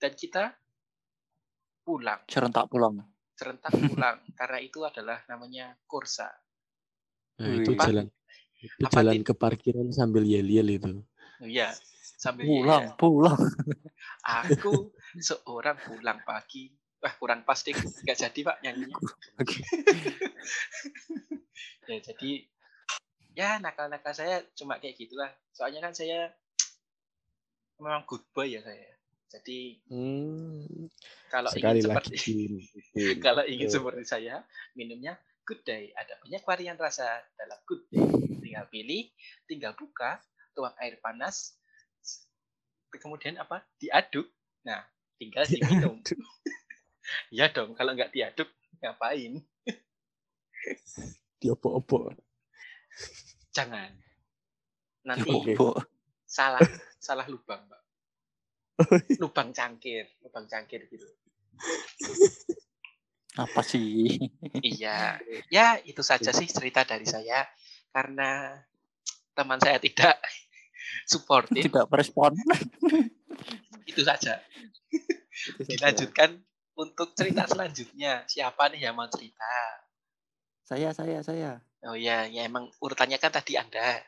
dan 0.00 0.16
kita 0.16 0.56
pulang, 1.84 2.24
Serentak 2.32 2.72
pulang. 2.72 3.04
serentak 3.36 3.76
pulang. 3.76 4.24
Karena 4.40 4.58
itu 4.64 4.80
adalah 4.88 5.20
namanya 5.28 5.76
kursa. 5.84 6.32
Nah, 7.44 7.60
itu 7.60 7.76
Wih. 7.76 7.76
jalan 7.76 8.08
itu 8.62 8.84
Apa, 8.86 9.02
jalan 9.02 9.20
Tin? 9.20 9.26
ke 9.26 9.32
parkiran 9.36 9.88
sambil 9.92 10.24
yel-yel 10.24 10.68
itu. 10.72 10.92
Iya, 11.42 11.74
sambil 12.16 12.46
Pulang, 12.46 12.84
ya, 12.86 12.96
pulang. 12.96 13.40
aku 14.22 14.94
seorang 15.28 15.76
pulang 15.82 16.22
pagi. 16.22 16.70
Wah, 17.02 17.10
kurang 17.18 17.42
pas 17.42 17.58
deh. 17.66 17.74
Nggak 17.74 18.16
jadi, 18.16 18.40
Pak, 18.46 18.56
nyanyinya. 18.62 18.96
Oke. 19.42 19.58
ya, 21.90 21.98
jadi, 21.98 22.46
ya 23.32 23.60
nakal-nakal 23.60 24.12
saya 24.12 24.44
cuma 24.56 24.76
kayak 24.78 24.96
gitulah. 25.00 25.30
Soalnya 25.52 25.80
kan 25.84 25.94
saya 25.96 26.32
memang 27.80 28.04
good 28.06 28.24
boy 28.32 28.48
ya 28.48 28.60
saya. 28.62 28.92
Jadi, 29.32 29.80
Hmm, 29.88 30.92
kalau 31.32 31.48
sekali 31.48 31.80
ingin 31.80 31.88
lagi 31.88 32.12
seperti. 32.12 32.16
Tin. 32.20 32.52
Kalau 33.24 33.42
ingin 33.48 33.68
Betul. 33.72 33.76
seperti 33.80 34.04
saya, 34.04 34.36
minumnya 34.76 35.16
good 35.48 35.64
day. 35.64 35.88
Ada 35.96 36.20
banyak 36.20 36.42
varian 36.44 36.76
rasa 36.76 37.08
dalam 37.40 37.56
good 37.64 37.80
day. 37.88 38.04
Tinggal 38.44 38.68
pilih, 38.68 39.08
tinggal 39.48 39.72
buka, 39.72 40.20
tuang 40.52 40.76
air 40.84 41.00
panas, 41.00 41.56
kemudian 42.92 43.40
apa? 43.40 43.64
Diaduk. 43.80 44.28
Nah, 44.68 44.84
tinggal 45.16 45.48
diminum. 45.48 45.96
ya 47.32 47.48
dong, 47.48 47.72
kalau 47.72 47.96
nggak 47.96 48.12
diaduk, 48.12 48.52
ngapain? 48.84 49.40
Diopo-opo. 51.40 52.12
Jangan. 53.52 53.90
Nanti 55.04 55.30
salah 56.24 56.62
salah 57.06 57.26
lubang, 57.28 57.60
Pak. 57.68 57.82
Lubang 59.22 59.52
cangkir, 59.52 60.08
lubang 60.24 60.48
cangkir 60.48 60.88
gitu. 60.88 61.06
Apa 63.36 63.60
sih? 63.60 64.16
Iya, 64.64 65.20
ya 65.52 65.78
itu 65.84 66.00
saja 66.00 66.32
sih 66.32 66.48
cerita 66.48 66.82
dari 66.82 67.04
saya 67.04 67.46
karena 67.92 68.58
teman 69.36 69.60
saya 69.60 69.78
tidak 69.78 70.18
suportif. 71.12 71.68
Tidak 71.68 71.86
merespon. 71.88 72.32
Itu 73.84 74.02
saja. 74.02 74.40
Itu 74.90 75.62
saja. 75.62 75.68
Dilanjutkan 75.68 76.30
untuk 76.76 77.12
cerita 77.16 77.48
selanjutnya. 77.48 78.24
Siapa 78.28 78.72
nih 78.72 78.88
yang 78.88 78.96
mau 78.96 79.08
cerita? 79.08 79.52
Saya, 80.64 80.92
saya, 80.96 81.20
saya. 81.20 81.60
Oh 81.82 81.98
ya, 81.98 82.30
ya 82.30 82.46
emang 82.46 82.70
urutannya 82.78 83.18
kan 83.18 83.34
tadi 83.34 83.58
Anda. 83.58 83.98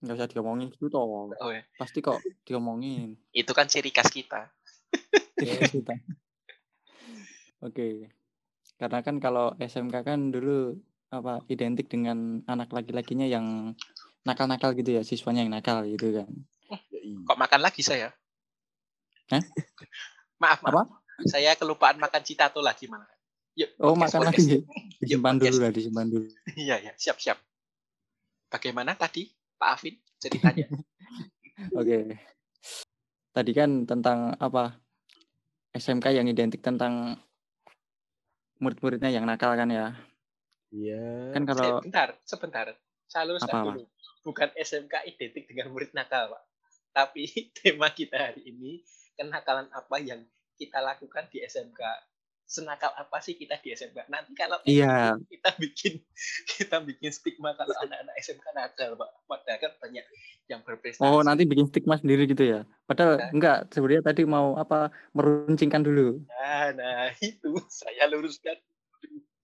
Nggak 0.00 0.16
usah 0.16 0.28
diomongin 0.32 0.72
gitu 0.72 0.88
toh. 0.88 1.28
Oh 1.36 1.50
ya, 1.52 1.60
Pasti 1.76 2.00
kok 2.00 2.16
diomongin. 2.48 3.20
itu 3.36 3.52
kan 3.52 3.68
ciri 3.68 3.92
khas 3.92 4.08
kita. 4.08 4.48
Kita. 5.40 5.94
Oke. 7.60 8.08
Karena 8.80 9.04
kan 9.04 9.20
kalau 9.20 9.52
SMK 9.60 9.96
kan 10.00 10.32
dulu 10.32 10.80
apa 11.12 11.44
identik 11.52 11.92
dengan 11.92 12.40
anak 12.48 12.72
laki-lakinya 12.72 13.28
yang 13.28 13.76
nakal-nakal 14.24 14.72
gitu 14.72 14.96
ya, 14.96 15.02
siswanya 15.04 15.44
yang 15.44 15.52
nakal 15.52 15.84
gitu 15.84 16.16
kan. 16.16 16.28
Iya. 16.88 17.20
Kok 17.28 17.36
makan 17.36 17.60
lagi 17.60 17.84
saya? 17.84 18.08
Hah? 19.28 19.42
Maaf, 20.40 20.64
maaf. 20.64 20.72
Apa? 20.72 20.82
Saya 21.28 21.52
kelupaan 21.60 22.00
makan 22.00 22.24
citato 22.24 22.64
lagi 22.64 22.88
malah. 22.88 23.04
Yuk, 23.60 23.70
Oh, 23.76 23.92
makan 23.92 24.24
podcast. 24.24 24.40
lagi. 24.40 24.56
Disimpan 25.04 25.36
dulu 25.36 25.56
lah, 25.60 25.70
disimpan 25.72 26.06
dulu. 26.08 26.26
Iya, 26.56 26.80
ya, 26.80 26.92
siap-siap. 26.96 27.36
Bagaimana 28.48 28.96
tadi, 28.96 29.28
Pak 29.60 29.70
Afin, 29.76 30.00
ceritanya? 30.16 30.64
Oke. 31.78 32.16
Tadi 33.36 33.52
kan 33.52 33.84
tentang 33.84 34.32
apa? 34.40 34.80
SMK 35.70 36.16
yang 36.16 36.26
identik 36.26 36.64
tentang 36.64 37.20
murid-muridnya 38.58 39.12
yang 39.12 39.28
nakal 39.28 39.54
kan 39.54 39.68
ya. 39.70 39.94
Iya. 40.72 41.30
Kan 41.36 41.44
kalau 41.46 41.78
Sebentar, 41.84 42.08
sebentar. 42.24 42.66
Saya 43.06 43.28
luruskan 43.28 43.54
dulu. 43.70 43.82
Bukan 44.24 44.50
SMK 44.56 45.04
identik 45.04 45.44
dengan 45.46 45.68
murid 45.70 45.92
nakal, 45.92 46.32
Pak. 46.32 46.42
Tapi 46.96 47.28
tema 47.60 47.92
kita 47.92 48.16
hari 48.18 48.50
ini, 48.50 48.82
kenakalan 49.14 49.68
apa 49.70 49.96
yang 50.00 50.24
kita 50.56 50.80
lakukan 50.80 51.28
di 51.28 51.44
SMK. 51.44 51.80
Senakal 52.50 52.90
apa 52.92 53.22
sih 53.22 53.38
kita 53.38 53.62
di 53.62 53.70
SMK? 53.70 54.10
Nanti 54.10 54.34
kalau 54.34 54.58
Iya. 54.66 55.14
kita 55.22 55.54
bikin 55.54 56.02
kita 56.58 56.82
bikin 56.82 57.14
stigma 57.14 57.54
kalau 57.54 57.70
anak-anak 57.78 58.10
SMK 58.18 58.42
nakal, 58.50 58.98
Pak. 58.98 59.10
Padahal 59.24 59.58
kan 59.60 59.72
banyak 59.78 60.02
yang 60.44 60.58
berprestasi. 60.60 61.06
Oh, 61.06 61.22
nanti 61.22 61.46
bikin 61.46 61.70
stigma 61.70 61.94
sendiri 61.94 62.26
gitu 62.26 62.42
ya. 62.42 62.66
Padahal 62.84 63.16
Nah. 63.16 63.30
enggak, 63.30 63.58
sebenarnya 63.70 64.02
tadi 64.02 64.26
mau 64.26 64.58
apa 64.58 64.90
meruncingkan 65.12 65.78
dulu. 65.80 66.26
Nah, 66.26 66.74
nah, 66.74 67.06
itu 67.22 67.54
saya 67.70 68.10
luruskan. 68.10 68.58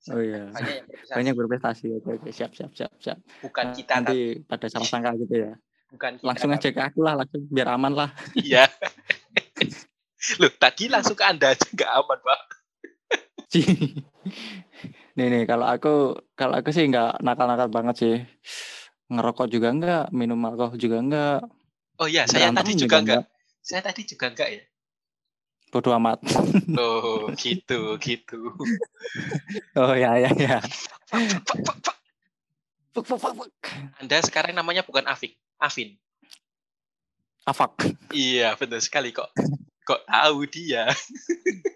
Oh 0.07 0.19
iya. 0.19 0.51
Banyak 0.51 0.67
yang 0.73 0.87
berprestasi. 0.87 1.15
Banyak 1.15 1.35
berprestasi. 1.35 1.87
Oke, 1.95 2.11
oke, 2.19 2.29
siap, 2.31 2.51
siap, 2.53 2.75
siap, 2.75 2.91
siap. 2.99 3.19
Bukan 3.39 3.71
kita, 3.71 4.03
tapi 4.03 4.03
Nanti 4.03 4.19
pada 4.43 4.67
salah 4.67 4.83
sangka 4.85 5.15
gitu 5.17 5.47
ya. 5.47 5.53
bukan 5.87 6.19
kita. 6.19 6.27
Langsung 6.27 6.51
aja 6.51 6.69
ke 6.69 6.83
aku 6.83 7.01
lah, 7.03 7.15
langsung 7.15 7.47
biar 7.47 7.71
aman 7.71 7.95
lah. 7.95 8.11
Iya. 8.35 8.67
Loh, 10.43 10.51
tadi 10.53 10.91
langsung 10.91 11.15
ke 11.15 11.23
Anda 11.23 11.55
aja 11.55 11.67
nggak 11.71 11.91
aman, 11.93 12.19
Pak. 12.19 12.41
Nih 15.17 15.27
nih 15.33 15.43
kalau 15.47 15.67
aku 15.71 16.19
kalau 16.35 16.59
aku 16.59 16.75
sih 16.75 16.85
nggak 16.91 17.23
nakal-nakal 17.23 17.71
banget 17.71 17.95
sih 17.97 18.15
ngerokok 19.07 19.47
juga 19.47 19.69
enggak 19.71 20.05
minum 20.11 20.43
alkohol 20.43 20.75
juga 20.77 20.99
enggak 20.99 21.41
Oh 21.97 22.05
iya, 22.05 22.29
saya 22.29 22.53
berantem 22.53 22.61
tadi 22.61 22.73
juga 22.77 22.97
enggak. 23.01 23.25
Saya 23.65 23.81
tadi 23.81 24.05
juga 24.05 24.29
enggak 24.29 24.49
ya. 24.53 24.63
bodoh 25.73 25.97
amat 25.97 26.21
Oh, 26.81 27.33
gitu, 27.41 27.97
gitu. 27.97 28.53
oh 29.81 29.93
ya 29.97 30.21
ya 30.21 30.31
ya. 30.37 30.61
Anda 33.97 34.21
sekarang 34.21 34.53
namanya 34.53 34.85
bukan 34.85 35.09
Afik, 35.09 35.41
Afin. 35.57 35.97
afak 37.49 37.97
Iya, 38.13 38.57
betul 38.61 38.81
sekali 38.85 39.17
kok. 39.17 39.33
Kok 39.89 40.05
tahu 40.05 40.45
dia? 40.53 40.91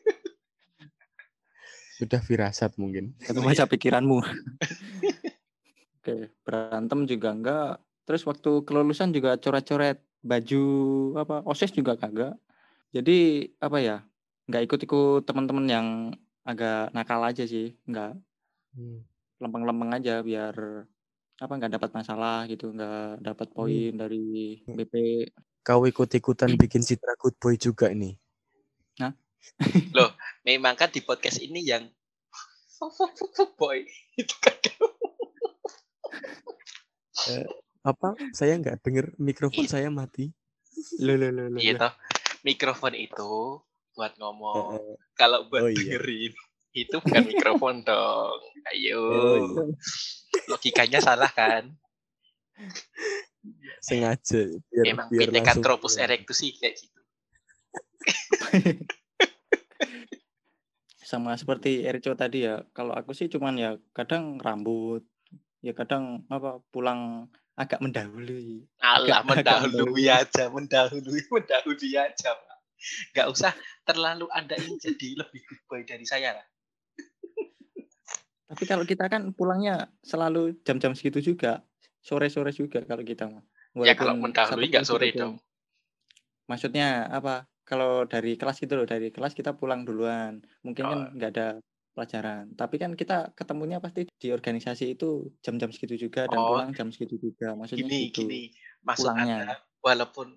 Sudah 2.00 2.25
firasat 2.25 2.80
mungkin. 2.80 3.12
aku 3.28 3.45
baca 3.45 3.69
pikiranmu. 3.69 4.25
Oke 6.00 6.33
berantem 6.40 7.04
juga 7.04 7.28
enggak. 7.37 7.71
Terus 8.09 8.25
waktu 8.25 8.64
kelulusan 8.64 9.12
juga 9.12 9.37
coret-coret 9.37 10.00
baju 10.25 10.64
apa 11.21 11.45
osis 11.45 11.76
juga 11.76 12.00
kagak. 12.00 12.40
Jadi 12.97 13.52
apa 13.61 13.78
ya 13.85 14.00
nggak 14.49 14.64
ikut-ikut 14.64 15.28
teman-teman 15.28 15.66
yang 15.69 15.87
agak 16.49 16.88
nakal 16.97 17.21
aja 17.21 17.45
sih 17.45 17.76
nggak 17.85 18.16
Hmm. 18.71 19.02
lempeng-lempeng 19.42 19.90
aja 19.99 20.23
biar 20.23 20.54
apa 21.42 21.52
nggak 21.59 21.75
dapat 21.75 21.90
masalah 21.90 22.47
gitu 22.47 22.71
nggak 22.71 23.19
dapat 23.19 23.50
poin 23.50 23.90
dari 23.99 24.62
BP 24.62 25.26
Kau 25.66 25.83
ikut-ikutan 25.90 26.54
bikin 26.54 26.87
citra 26.87 27.19
good 27.19 27.35
boy 27.37 27.59
juga 27.59 27.90
ini. 27.90 28.14
Memang 30.40 30.73
kan 30.73 30.88
di 30.88 31.00
podcast 31.00 31.38
ini 31.38 31.61
yang 31.62 31.85
boy. 33.61 33.85
Itu 34.16 34.35
kan 34.40 34.56
Eh, 37.20 37.44
apa? 37.82 38.16
Saya 38.32 38.56
nggak 38.56 38.80
dengar 38.80 39.12
mikrofon 39.16 39.68
Iya. 39.68 39.70
saya 39.70 39.88
mati. 39.92 40.32
Lo 40.99 41.12
lo 41.12 41.28
lo 41.28 41.52
lo. 41.52 41.59
Iya 41.61 41.76
toh. 41.76 41.92
Mikrofon 42.40 42.97
itu 42.97 43.61
buat 43.92 44.12
Eh, 44.12 44.18
ngomong. 44.18 44.66
eh, 44.73 44.97
Kalau 45.12 45.44
buat 45.47 45.61
Oh, 45.61 45.68
iya. 45.68 45.76
dengerin 45.76 46.32
itu 46.73 46.97
bukan 46.97 47.23
mikrofon 47.26 47.76
dong. 47.88 48.40
Ayo. 48.66 49.00
Oh, 49.04 49.37
iya. 49.37 49.62
Logikanya 50.49 51.00
salah 51.00 51.28
kan? 51.28 51.76
sengaja 53.80 54.52
biar 54.68 54.85
Emang 54.85 55.09
biar 55.09 55.32
Pithecanthropus 55.32 55.97
keluar. 55.97 56.12
erectus 56.12 56.37
sih 56.37 56.52
kayak 56.52 56.76
gitu. 56.76 57.00
Sama 61.10 61.34
seperti 61.34 61.82
Erco 61.82 62.14
tadi 62.14 62.46
ya. 62.46 62.62
Kalau 62.70 62.94
aku 62.94 63.10
sih 63.10 63.26
cuman 63.26 63.58
ya 63.58 63.74
kadang 63.90 64.38
rambut, 64.38 65.02
ya 65.58 65.74
kadang 65.74 66.22
apa 66.30 66.62
pulang 66.70 67.26
agak 67.58 67.82
mendahului. 67.82 68.70
Agak 68.78 69.20
mendahului 69.28 70.06
aja, 70.06 70.46
mendahului, 70.54 71.22
mendahului 71.34 71.90
aja, 71.98 72.30
Pak. 72.30 72.58
Gak 73.10 73.26
usah 73.26 73.52
terlalu 73.82 74.30
Anda 74.30 74.54
ingin 74.54 74.78
jadi 74.78 75.18
lebih 75.18 75.42
good 75.50 75.62
boy 75.66 75.82
dari 75.82 76.06
saya 76.06 76.38
lah. 76.38 76.46
Tapi 78.46 78.64
kalau 78.70 78.86
kita 78.86 79.10
kan 79.10 79.34
pulangnya 79.34 79.90
selalu 80.06 80.62
jam-jam 80.62 80.94
segitu 80.94 81.34
juga, 81.34 81.66
sore-sore 82.06 82.54
juga 82.54 82.86
kalau 82.86 83.02
kita 83.02 83.26
mah. 83.26 83.42
Ya 83.82 83.98
kalau 83.98 84.14
mendahului 84.14 84.70
nggak 84.70 84.86
sore 84.86 85.10
dong. 85.10 85.42
Maksudnya 86.46 87.10
apa? 87.10 87.50
Kalau 87.70 88.02
dari 88.02 88.34
kelas 88.34 88.58
gitu 88.58 88.74
loh, 88.74 88.82
dari 88.82 89.14
kelas 89.14 89.30
kita 89.30 89.54
pulang 89.54 89.86
duluan. 89.86 90.42
Mungkin 90.66 90.82
kan 90.82 90.98
Oh. 91.06 91.10
nggak 91.14 91.30
ada 91.38 91.48
pelajaran. 91.94 92.50
Tapi 92.58 92.76
kan 92.76 92.98
kita 92.98 93.30
ketemunya 93.30 93.78
pasti 93.78 94.10
di 94.10 94.28
organisasi 94.30 94.98
itu 94.98 95.30
jam-jam 95.38 95.70
segitu 95.70 96.10
juga 96.10 96.26
dan 96.26 96.34
Oh. 96.34 96.50
pulang 96.50 96.74
jam 96.74 96.90
segitu 96.90 97.14
juga. 97.22 97.54
Maksudnya 97.54 97.86
Gini, 97.86 98.00
gitu. 98.10 98.26
gini. 98.26 98.42
Maksud 98.82 99.06
Pulangnya. 99.06 99.36
Anda, 99.46 99.54
walaupun 99.78 100.34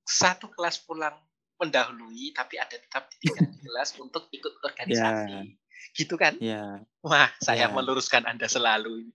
satu 0.00 0.46
kelas 0.54 0.86
pulang 0.86 1.18
mendahului, 1.58 2.30
tapi 2.30 2.54
ada 2.54 2.76
tetap 2.76 3.10
di 3.16 3.32
kelas 3.34 3.98
untuk 3.98 4.30
ikut 4.30 4.62
organisasi. 4.62 5.58
Gitu 5.96 6.14
kan? 6.14 6.36
Ya, 6.38 6.84
Wah, 7.00 7.32
saya 7.40 7.66
Ya. 7.66 7.72
meluruskan 7.72 8.22
Anda 8.22 8.46
selalu. 8.46 9.08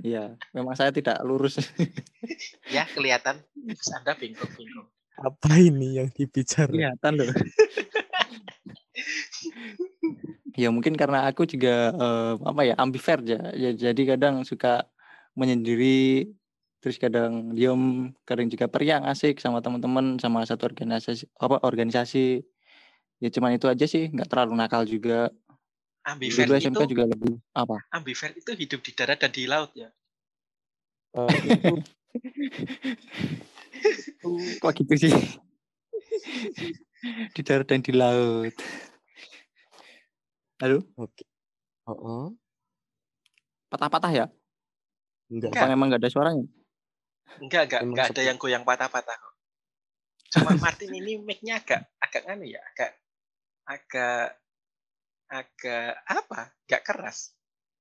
iya. 0.00 0.34
Memang 0.50 0.74
saya 0.74 0.90
tidak 0.90 1.20
lurus. 1.22 1.60
Ya, 2.72 2.88
kelihatan 2.88 3.38
terus 3.68 3.90
Anda 3.92 4.16
bengkok-bengkok. 4.16 4.88
Apa 5.20 5.60
ini 5.60 6.00
yang 6.00 6.08
dibicara? 6.08 6.72
Kelihatan 6.72 7.12
loh. 7.20 7.28
ya 10.62 10.68
mungkin 10.68 10.92
karena 10.96 11.28
aku 11.28 11.48
juga 11.48 11.92
eh, 11.92 12.32
apa 12.40 12.60
ya 12.64 12.74
ambivert 12.80 13.24
ya. 13.28 13.52
ya. 13.52 13.76
Jadi 13.76 14.08
kadang 14.08 14.48
suka 14.48 14.88
menyendiri 15.36 16.32
terus 16.82 16.98
kadang 16.98 17.54
diem, 17.54 18.10
kadang 18.26 18.50
juga 18.50 18.66
periang 18.66 19.06
asik 19.06 19.38
sama 19.38 19.62
teman-teman 19.62 20.18
sama 20.18 20.42
satu 20.42 20.66
organisasi 20.66 21.30
apa 21.38 21.62
organisasi. 21.62 22.42
Ya 23.22 23.30
cuman 23.30 23.54
itu 23.54 23.70
aja 23.70 23.86
sih, 23.86 24.10
nggak 24.10 24.26
terlalu 24.26 24.58
nakal 24.58 24.82
juga. 24.82 25.30
Ambivert 26.02 26.50
Dulu 26.50 26.58
itu, 26.58 26.66
SMK 26.66 26.82
juga 26.90 27.06
lebih 27.06 27.38
apa? 27.54 27.78
ambivert 27.94 28.34
itu 28.34 28.50
hidup 28.58 28.82
di 28.82 28.90
darat 28.90 29.22
dan 29.22 29.30
di 29.30 29.46
laut 29.46 29.70
ya. 29.78 29.86
Eh, 31.14 31.30
itu 31.46 31.78
Kok 34.62 34.72
gitu 34.76 34.94
sih? 34.96 35.12
di 37.34 37.40
darat 37.42 37.66
dan 37.66 37.82
di 37.82 37.92
laut. 37.94 38.54
Halo, 40.62 40.78
oke. 40.94 41.24
Oh, 41.90 41.98
oh. 41.98 42.26
patah-patah 43.66 44.12
ya? 44.12 44.26
enggak. 45.32 45.50
Enggak. 45.50 45.62
Apa 45.64 45.72
memang 45.72 45.86
nggak 45.90 46.02
ada 46.04 46.12
suaranya? 46.12 46.44
Enggak, 47.40 47.62
enggak, 47.66 47.80
Emang 47.82 47.92
enggak 47.96 48.08
ada 48.12 48.22
yang 48.22 48.38
goyang 48.38 48.64
patah-patah 48.68 49.16
kok. 49.16 49.34
Cuma 50.32 50.50
Martin 50.62 50.92
ini 50.92 51.18
mic-nya 51.18 51.58
agak 51.58 51.88
agak 51.98 52.22
nganu 52.28 52.46
ya, 52.46 52.60
agak 52.72 52.90
agak 53.64 54.26
agak 55.32 55.92
apa? 56.04 56.40
Enggak 56.68 56.82
keras. 56.84 57.18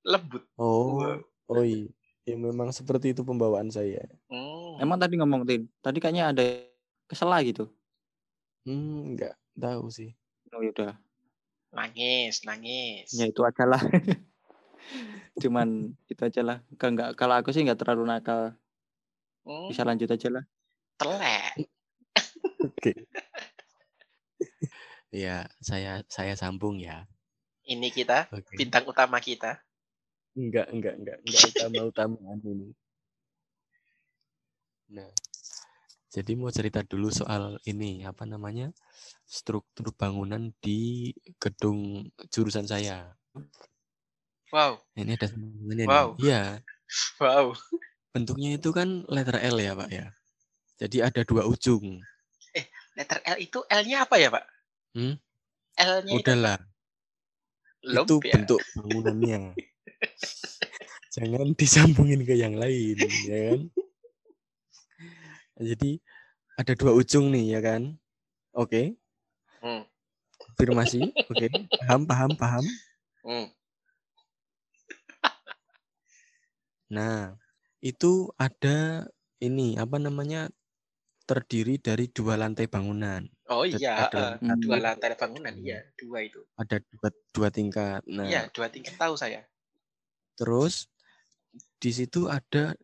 Lembut. 0.08 0.48
Oh, 0.58 1.20
oh 1.52 1.62
iya. 1.62 1.92
Ya 2.22 2.38
memang 2.38 2.70
seperti 2.70 3.18
itu 3.18 3.26
pembawaan 3.26 3.74
saya. 3.74 4.06
Hmm. 4.30 4.78
Emang 4.78 5.02
tadi 5.02 5.18
ngomong 5.18 5.42
Tin, 5.46 5.66
tadi 5.82 5.98
kayaknya 5.98 6.30
ada 6.30 6.44
kesela 7.10 7.42
gitu. 7.42 7.70
Hmm, 8.62 9.18
enggak 9.18 9.34
tahu 9.58 9.90
sih. 9.90 10.14
Oh 10.54 10.62
yaudah, 10.62 10.94
nangis, 11.74 12.46
nangis. 12.46 13.10
ya 13.16 13.26
itu 13.26 13.42
aja 13.42 13.66
lah. 13.66 13.82
Cuman 15.42 15.98
itu 16.06 16.22
aja 16.22 16.42
lah. 16.46 16.58
Enggak, 16.70 16.90
enggak, 16.94 17.10
kalau 17.18 17.36
aku 17.42 17.50
sih 17.50 17.66
nggak 17.66 17.80
terlalu 17.82 18.06
nakal. 18.06 18.54
Hmm, 19.42 19.74
Bisa 19.74 19.82
lanjut 19.82 20.06
aja 20.14 20.30
lah. 20.30 20.46
telek. 21.02 21.66
Oke. 22.62 22.94
ya, 25.26 25.50
saya 25.58 26.06
saya 26.06 26.38
sambung 26.38 26.78
ya. 26.78 27.10
Ini 27.66 27.90
kita 27.90 28.30
Oke. 28.30 28.54
bintang 28.62 28.86
utama 28.86 29.18
kita. 29.18 29.58
Enggak, 30.32 30.72
enggak, 30.72 30.96
enggak, 30.96 31.18
enggak 31.28 31.44
utama-utamaan 31.52 32.40
ini. 32.48 32.72
Nah, 34.92 35.12
jadi 36.12 36.32
mau 36.36 36.52
cerita 36.52 36.84
dulu 36.84 37.08
soal 37.12 37.60
ini, 37.68 38.04
apa 38.04 38.24
namanya? 38.28 38.72
Struktur 39.28 39.92
bangunan 39.96 40.52
di 40.64 41.12
gedung 41.40 42.08
jurusan 42.32 42.68
saya. 42.68 43.16
Wow, 44.52 44.84
Ini 44.96 45.16
ada 45.16 45.28
sambungannya 45.32 45.86
Wow. 45.88 46.08
nih. 46.20 46.28
Iya, 46.28 46.42
wow. 47.24 47.46
bentuknya 48.12 48.60
itu 48.60 48.70
kan 48.76 49.08
letter 49.08 49.40
L 49.40 49.58
ya, 49.60 49.72
Pak 49.76 49.90
ya. 49.92 50.06
Jadi 50.80 50.98
ada 51.00 51.22
dua 51.24 51.44
ujung. 51.48 52.04
Letter 52.96 53.20
L 53.24 53.38
itu 53.40 53.64
L-nya 53.72 54.04
apa 54.04 54.16
ya, 54.20 54.28
Pak? 54.28 54.46
Hmm? 54.96 55.16
L-nya 55.80 56.14
itu 56.20 56.20
Udahlah, 56.20 56.58
lump 57.88 58.08
itu 58.08 58.16
ya. 58.28 58.34
bentuk 58.36 58.60
bangunannya. 58.76 59.40
Jangan 61.12 61.52
disambungin 61.60 62.24
ke 62.24 62.40
yang 62.40 62.56
lain, 62.56 62.98
ya 63.28 63.40
kan? 63.52 63.60
Jadi 65.60 66.00
ada 66.56 66.74
dua 66.74 66.92
ujung 66.96 67.28
nih, 67.36 67.58
ya 67.58 67.60
kan? 67.60 67.82
Oke, 68.56 68.96
Hmm, 69.62 69.86
konfirmasi. 70.42 71.14
Oke, 71.30 71.48
paham, 71.86 72.02
paham, 72.10 72.32
paham. 72.34 72.66
hmm. 73.22 73.48
Nah, 76.92 77.38
itu 77.80 78.34
ada 78.36 79.06
ini 79.40 79.78
apa 79.78 80.02
namanya? 80.02 80.50
terdiri 81.32 81.80
dari 81.80 82.12
dua 82.12 82.36
lantai 82.36 82.68
bangunan. 82.68 83.24
Oh 83.48 83.64
iya, 83.64 84.04
ada 84.04 84.36
dua 84.36 84.58
dua. 84.60 84.78
lantai 84.84 85.16
bangunan, 85.16 85.54
iya, 85.56 85.88
dua 85.96 86.28
itu. 86.28 86.44
Ada 86.60 86.84
dua, 86.92 87.08
dua 87.32 87.48
tingkat. 87.48 88.04
Nah, 88.04 88.28
Iya, 88.28 88.42
dua 88.52 88.68
tingkat 88.68 89.00
tahu 89.00 89.16
saya. 89.16 89.48
Terus 90.40 90.88
di 91.82 91.92
situ 91.92 92.28
ada 92.32 92.76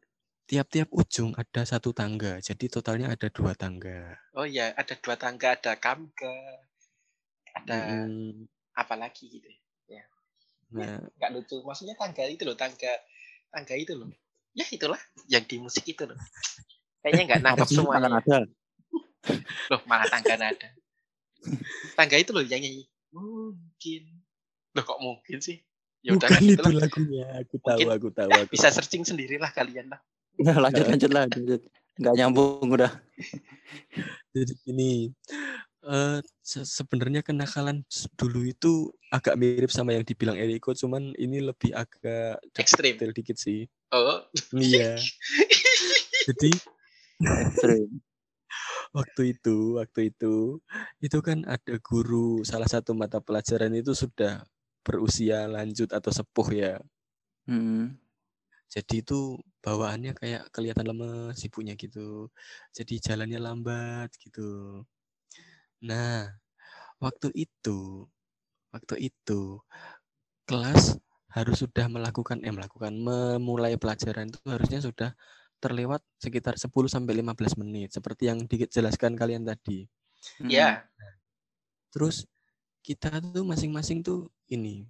tiap-tiap 0.50 0.90
ujung 0.92 1.32
ada 1.36 1.62
satu 1.68 1.92
tangga. 1.92 2.40
Jadi 2.40 2.66
totalnya 2.72 3.08
ada 3.14 3.28
dua 3.32 3.54
tangga. 3.56 4.16
Oh 4.40 4.46
iya, 4.48 4.72
ada 4.82 4.94
dua 5.04 5.16
tangga, 5.20 5.48
ada 5.58 5.74
kamga, 5.76 6.36
ada 7.58 7.80
Mm-mm. 7.82 8.48
apa 8.78 8.96
lagi 8.96 9.26
gitu. 9.34 9.50
ya. 9.90 10.04
Nah, 10.72 11.00
Nggak 11.18 11.32
lucu. 11.36 11.56
Maksudnya 11.66 11.96
tangga 11.98 12.24
itu 12.30 12.44
loh, 12.48 12.56
tangga 12.58 12.92
tangga 13.54 13.76
itu 13.76 13.94
loh. 13.98 14.10
Ya 14.58 14.66
itulah 14.72 15.00
yang 15.30 15.44
di 15.46 15.58
musik 15.62 15.86
itu 15.90 16.04
loh. 16.08 16.18
Kayaknya 17.04 17.24
nggak 17.36 17.42
sih 17.68 17.78
tangan 17.92 18.12
semuanya. 18.12 18.18
ada? 18.20 18.38
Loh, 19.72 19.82
malah 19.90 20.08
tangga 20.08 20.36
nada. 20.40 20.70
Tangga 21.98 22.16
itu 22.22 22.32
loh 22.32 22.44
yang 22.46 22.62
nyanyi. 22.64 22.88
Mungkin. 23.12 24.04
Loh 24.76 24.84
kok 24.88 25.00
mungkin 25.04 25.38
sih? 25.44 25.58
Ya 26.08 26.12
udah 26.16 26.30
bukan 26.32 26.40
lah, 26.40 26.56
itu 26.56 26.70
lagunya. 26.72 27.26
Aku 27.44 27.56
tahu, 27.60 27.80
Mungkin- 27.84 27.96
aku 28.00 28.08
tahu, 28.16 28.30
aku 28.32 28.52
bisa 28.56 28.68
tahu. 28.72 28.76
searching 28.80 29.04
sendirilah 29.04 29.52
kalian 29.52 29.92
lah. 29.92 30.00
Nah, 30.40 30.56
lanjut 30.64 30.86
lanjut 30.88 31.12
lah, 31.12 31.28
lanjut. 31.28 31.62
Nggak 32.00 32.14
nyambung 32.16 32.70
udah. 32.72 32.92
Jadi 34.38 34.54
ini 34.70 35.12
eh 35.88 36.20
se- 36.40 36.68
sebenarnya 36.68 37.24
kenakalan 37.24 37.84
dulu 38.16 38.44
itu 38.44 38.92
agak 39.08 39.36
mirip 39.36 39.72
sama 39.72 39.96
yang 39.96 40.04
dibilang 40.04 40.36
Eriko, 40.36 40.72
cuman 40.72 41.12
ini 41.16 41.40
lebih 41.40 41.72
agak 41.72 42.40
Ekstrim. 42.56 42.96
dikit 43.12 43.36
sih. 43.36 43.68
Oh, 43.92 44.24
Iya. 44.54 44.96
Jadi 46.28 46.52
Ekstrim. 47.24 47.88
waktu 48.98 49.22
itu, 49.36 49.80
waktu 49.80 50.12
itu, 50.12 50.60
itu 51.00 51.18
kan 51.20 51.44
ada 51.44 51.76
guru 51.82 52.44
salah 52.44 52.68
satu 52.68 52.92
mata 52.96 53.20
pelajaran 53.20 53.72
itu 53.76 53.92
sudah 53.92 54.44
berusia 54.88 55.44
lanjut 55.52 55.92
atau 55.92 56.08
sepuh 56.16 56.50
ya. 56.56 56.74
Mm-mm. 57.52 58.00
Jadi 58.72 59.04
itu 59.04 59.36
bawaannya 59.60 60.16
kayak 60.16 60.48
kelihatan 60.56 60.88
lemes 60.88 61.40
ibunya 61.44 61.76
gitu. 61.76 62.32
Jadi 62.72 63.00
jalannya 63.04 63.40
lambat 63.40 64.16
gitu. 64.20 64.84
Nah, 65.84 66.32
waktu 67.04 67.32
itu, 67.36 68.08
waktu 68.72 69.12
itu 69.12 69.60
kelas 70.48 70.96
harus 71.36 71.60
sudah 71.60 71.92
melakukan 71.92 72.40
eh 72.44 72.56
melakukan 72.56 72.96
memulai 72.96 73.76
pelajaran 73.76 74.32
itu 74.32 74.40
harusnya 74.48 74.80
sudah 74.80 75.12
terlewat 75.60 76.00
sekitar 76.22 76.56
10 76.56 76.88
sampai 76.88 77.14
15 77.20 77.60
menit 77.60 77.92
seperti 77.92 78.32
yang 78.32 78.46
dijelaskan 78.48 79.20
kalian 79.20 79.44
tadi. 79.44 79.86
Iya. 80.42 80.88
Terus 81.92 82.26
kita 82.86 83.20
tuh 83.20 83.44
masing-masing 83.44 84.06
tuh 84.06 84.32
ini 84.52 84.88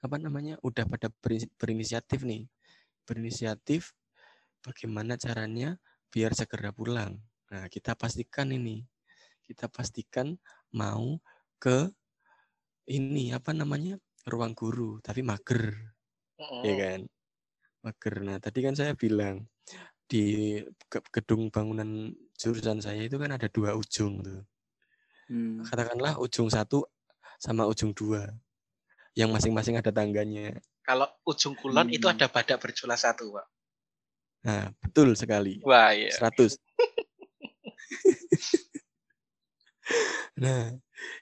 apa 0.00 0.16
namanya 0.16 0.56
udah 0.64 0.88
pada 0.88 1.12
beri- 1.20 1.52
berinisiatif 1.60 2.24
nih. 2.24 2.48
Berinisiatif 3.04 3.92
bagaimana 4.64 5.20
caranya 5.20 5.76
biar 6.08 6.32
segera 6.32 6.72
pulang. 6.72 7.20
Nah 7.52 7.68
kita 7.68 7.96
pastikan 7.96 8.52
ini 8.52 8.84
kita 9.44 9.66
pastikan 9.66 10.38
mau 10.70 11.18
ke 11.58 11.90
ini 12.88 13.34
apa 13.34 13.50
namanya 13.52 13.98
ruang 14.24 14.56
guru 14.56 15.02
tapi 15.04 15.20
mager. 15.20 15.74
Mm-mm. 16.40 16.62
ya 16.64 16.74
kan? 16.80 17.00
Mager. 17.84 18.14
Nah 18.24 18.36
tadi 18.40 18.58
kan 18.64 18.72
saya 18.72 18.96
bilang 18.96 19.44
di 20.10 20.58
gedung 21.12 21.52
bangunan 21.54 22.10
jurusan 22.34 22.82
saya 22.82 23.04
itu 23.04 23.14
kan 23.20 23.36
ada 23.36 23.46
dua 23.46 23.76
ujung 23.78 24.24
tuh. 24.24 24.42
Hmm. 25.30 25.62
katakanlah 25.62 26.18
ujung 26.18 26.50
satu 26.50 26.82
sama 27.38 27.62
ujung 27.70 27.94
dua 27.94 28.26
yang 29.14 29.30
masing-masing 29.30 29.76
ada 29.76 29.90
tangganya 29.90 30.54
Kalau 30.80 31.06
ujung 31.22 31.54
kulon 31.54 31.86
itu 31.88 32.04
Hmm. 32.04 32.14
ada 32.16 32.26
badak 32.26 32.58
berjula 32.58 32.94
satu, 32.94 33.32
Pak. 33.32 33.46
nah 34.40 34.72
betul 34.80 35.12
sekali 35.12 35.60
Wah, 35.60 35.92
iya. 35.92 36.08
100 36.16 36.56
nah 40.40 40.72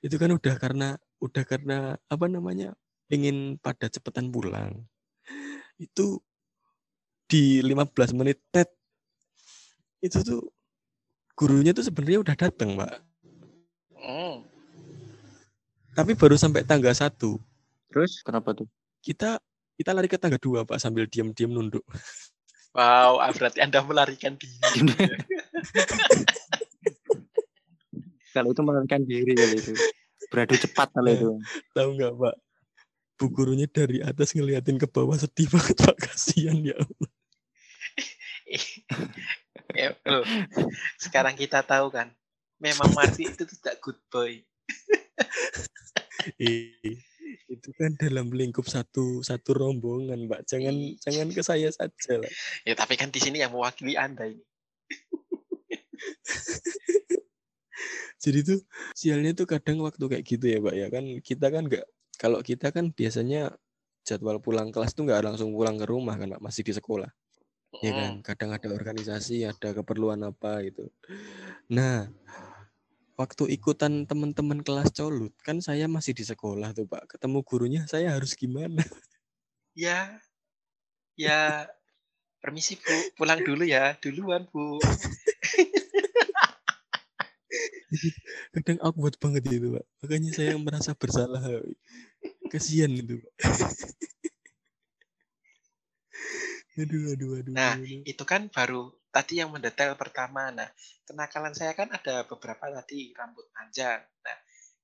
itu 0.05 0.15
kan 0.15 0.31
udah 0.31 0.55
karena 0.55 0.89
udah 1.19 1.43
karena 1.43 1.79
apa 2.07 2.27
namanya 2.29 2.77
ingin 3.09 3.57
pada 3.59 3.89
cepetan 3.89 4.31
pulang 4.31 4.85
itu 5.81 6.21
di 7.27 7.59
15 7.61 8.15
menit 8.15 8.39
tet 8.51 8.71
itu 9.99 10.23
tuh 10.23 10.43
gurunya 11.35 11.73
tuh 11.73 11.83
sebenarnya 11.83 12.21
udah 12.23 12.37
datang 12.37 12.77
mbak 12.77 12.93
Mm. 13.99 14.47
tapi 15.93 16.15
baru 16.15 16.39
sampai 16.39 16.63
tangga 16.63 16.95
satu 16.95 17.43
Terus 17.89 18.21
kenapa 18.25 18.53
tuh? 18.53 18.69
kita 19.03 19.39
kita 19.79 19.91
lari 19.95 20.11
ke 20.11 20.19
tangga 20.19 20.39
dua 20.41 20.67
pak 20.67 20.83
sambil 20.83 21.07
diam-diam 21.07 21.51
nunduk 21.55 21.85
Wow, 22.77 23.19
ah, 23.19 23.33
berarti 23.33 23.65
Anda 23.65 23.81
melarikan 23.81 24.37
diri. 24.37 24.61
kalau 28.37 28.53
itu 28.53 28.61
melarikan 28.63 29.03
diri 29.09 29.33
kali 29.35 29.57
itu. 29.57 29.73
Beradu 30.29 30.55
cepat 30.55 30.93
kalau 30.93 31.11
itu. 31.11 31.33
tahu 31.73 31.97
nggak 31.97 32.13
pak 32.13 32.35
bu 33.19 33.25
gurunya 33.35 33.67
dari 33.67 34.05
atas 34.05 34.37
ngeliatin 34.37 34.79
ke 34.79 34.85
bawah 34.85 35.17
sedih 35.17 35.49
banget 35.49 35.81
pak 35.81 35.97
kasihan 35.97 36.61
ya 36.61 36.77
Allah. 36.77 37.11
ya, 39.81 39.89
loh. 40.05 40.29
Sekarang 41.01 41.35
kita 41.35 41.65
tahu 41.65 41.89
kan, 41.89 42.13
memang 42.63 42.93
Marty 42.95 43.33
itu 43.33 43.49
tidak 43.49 43.81
good 43.81 43.99
boy. 44.13 44.45
Itu 47.49 47.73
kan 47.77 47.97
dalam 47.97 48.33
lingkup 48.33 48.69
satu 48.69 49.25
satu 49.25 49.51
rombongan 49.57 50.29
mbak. 50.29 50.45
Jangan 50.49 50.75
jangan 51.01 51.29
ke 51.33 51.43
saya 51.45 51.69
saja 51.73 52.21
lah. 52.21 52.33
Ya, 52.65 52.75
tapi 52.77 52.97
kan 52.97 53.09
di 53.09 53.21
sini 53.21 53.41
yang 53.41 53.53
mewakili 53.53 53.97
Anda 53.97 54.29
ini. 54.29 54.45
jadi 58.25 58.39
tuh 58.45 58.61
sialnya 58.97 59.33
tuh 59.37 59.47
kadang 59.47 59.85
waktu 59.85 60.01
kayak 60.01 60.25
gitu 60.25 60.45
ya 60.49 60.59
mbak 60.61 60.75
ya. 60.77 60.87
Kan 60.93 61.05
kita 61.25 61.47
kan 61.53 61.69
nggak 61.69 61.85
kalau 62.19 62.41
kita 62.45 62.75
kan 62.75 62.93
biasanya 62.93 63.57
jadwal 64.05 64.41
pulang 64.41 64.73
kelas 64.73 64.97
tuh 64.97 65.05
nggak 65.05 65.21
langsung 65.25 65.53
pulang 65.53 65.77
ke 65.77 65.87
rumah 65.89 66.17
kan 66.17 66.33
mbak. 66.33 66.43
Masih 66.43 66.65
di 66.65 66.73
sekolah. 66.77 67.09
Ya 67.85 67.93
kan? 67.93 68.25
Kadang 68.25 68.57
ada 68.57 68.69
organisasi 68.73 69.45
ada 69.45 69.77
keperluan 69.77 70.25
apa 70.25 70.65
gitu. 70.65 70.89
Nah 71.69 72.09
waktu 73.19 73.51
ikutan 73.51 74.07
teman-teman 74.07 74.63
kelas 74.63 74.95
colut 74.95 75.35
kan 75.43 75.59
saya 75.59 75.91
masih 75.91 76.15
di 76.15 76.23
sekolah 76.23 76.71
tuh 76.71 76.87
pak. 76.87 77.19
Ketemu 77.19 77.43
gurunya 77.43 77.83
saya 77.91 78.15
harus 78.15 78.39
gimana? 78.39 78.87
Ya, 79.75 80.23
ya, 81.19 81.67
permisi 82.39 82.79
Bu, 82.79 82.95
pulang 83.19 83.43
dulu 83.43 83.67
ya, 83.67 83.99
duluan 83.99 84.47
Bu. 84.47 84.79
kadang 88.55 88.79
awkward 88.85 89.19
banget 89.19 89.51
itu 89.51 89.75
pak. 89.75 89.85
Makanya 90.03 90.31
saya 90.31 90.55
merasa 90.59 90.95
bersalah 90.95 91.43
kasihan 92.47 92.95
itu 92.95 93.19
pak. 93.19 93.35
Aduh 96.79 97.11
aduh 97.11 97.43
aduh 97.43 97.51
Nah, 97.59 97.75
aduh. 97.75 98.07
Itu 98.07 98.23
kan 98.23 98.55
baru 98.55 98.95
tadi 99.09 99.41
yang 99.41 99.51
mendetail 99.53 99.97
pertama. 99.97 100.53
Nah, 100.53 100.69
kenakalan 101.05 101.55
saya 101.57 101.73
kan 101.73 101.89
ada 101.93 102.25
beberapa 102.29 102.69
tadi 102.69 103.13
rambut 103.17 103.49
panjang. 103.53 104.01
Nah, 104.01 104.37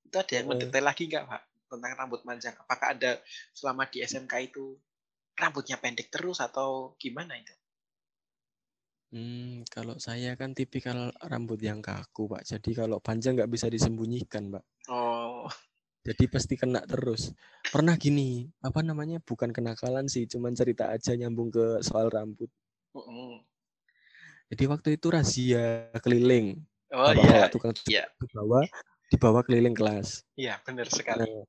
itu 0.05 0.15
ada 0.15 0.33
yang 0.33 0.47
mendetail 0.49 0.85
lagi 0.85 1.09
nggak 1.09 1.25
Pak 1.25 1.41
tentang 1.69 1.93
rambut 1.97 2.21
panjang? 2.21 2.53
Apakah 2.61 2.93
ada 2.93 3.19
selama 3.51 3.89
di 3.89 4.01
SMK 4.05 4.33
itu 4.53 4.77
rambutnya 5.35 5.77
pendek 5.81 6.13
terus 6.13 6.39
atau 6.39 6.95
gimana 7.01 7.35
itu? 7.35 7.53
Hmm, 9.15 9.63
kalau 9.71 9.95
saya 9.95 10.35
kan 10.35 10.51
tipikal 10.51 11.07
rambut 11.23 11.55
yang 11.63 11.79
kaku 11.79 12.27
pak 12.27 12.43
jadi 12.43 12.83
kalau 12.83 12.99
panjang 12.99 13.39
nggak 13.39 13.47
bisa 13.47 13.71
disembunyikan 13.71 14.51
pak 14.51 14.65
Oh, 14.91 15.47
jadi 16.03 16.27
pasti 16.27 16.59
kena 16.59 16.83
terus 16.83 17.31
pernah 17.71 17.95
gini 17.95 18.45
apa 18.59 18.83
namanya 18.83 19.23
bukan 19.23 19.55
kenakalan 19.55 20.11
sih 20.11 20.27
cuman 20.27 20.51
cerita 20.51 20.91
aja 20.91 21.15
nyambung 21.15 21.47
ke 21.47 21.79
soal 21.79 22.11
rambut 22.11 22.51
mm-mm. 22.91 23.39
Jadi 24.47 24.63
waktu 24.69 24.89
itu 24.95 25.07
razia 25.09 25.89
keliling 25.99 26.61
oh 26.93 27.11
bawa 27.11 27.13
iya, 27.17 27.49
tukang 27.49 27.73
iya. 27.89 28.05
dibawa 28.21 28.61
dibawa 29.07 29.39
keliling 29.41 29.73
kelas 29.73 30.21
iya 30.35 30.57
benar 30.61 30.89
sekali. 30.89 31.25
Nah, 31.25 31.45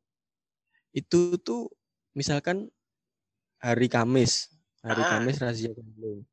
itu 0.92 1.36
tuh 1.40 1.68
misalkan 2.16 2.72
hari 3.60 3.88
Kamis, 3.88 4.48
hari 4.80 5.02
Ah. 5.04 5.20
Kamis 5.20 5.36
razia 5.36 5.68
keliling. 5.72 6.24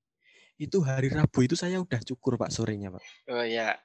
Itu 0.56 0.80
hari 0.80 1.12
Rabu 1.12 1.44
itu 1.44 1.60
saya 1.60 1.84
udah 1.84 2.00
cukur 2.00 2.40
Pak 2.40 2.48
sorenya 2.48 2.88
Pak. 2.88 3.04
Oh 3.28 3.44
iya, 3.44 3.76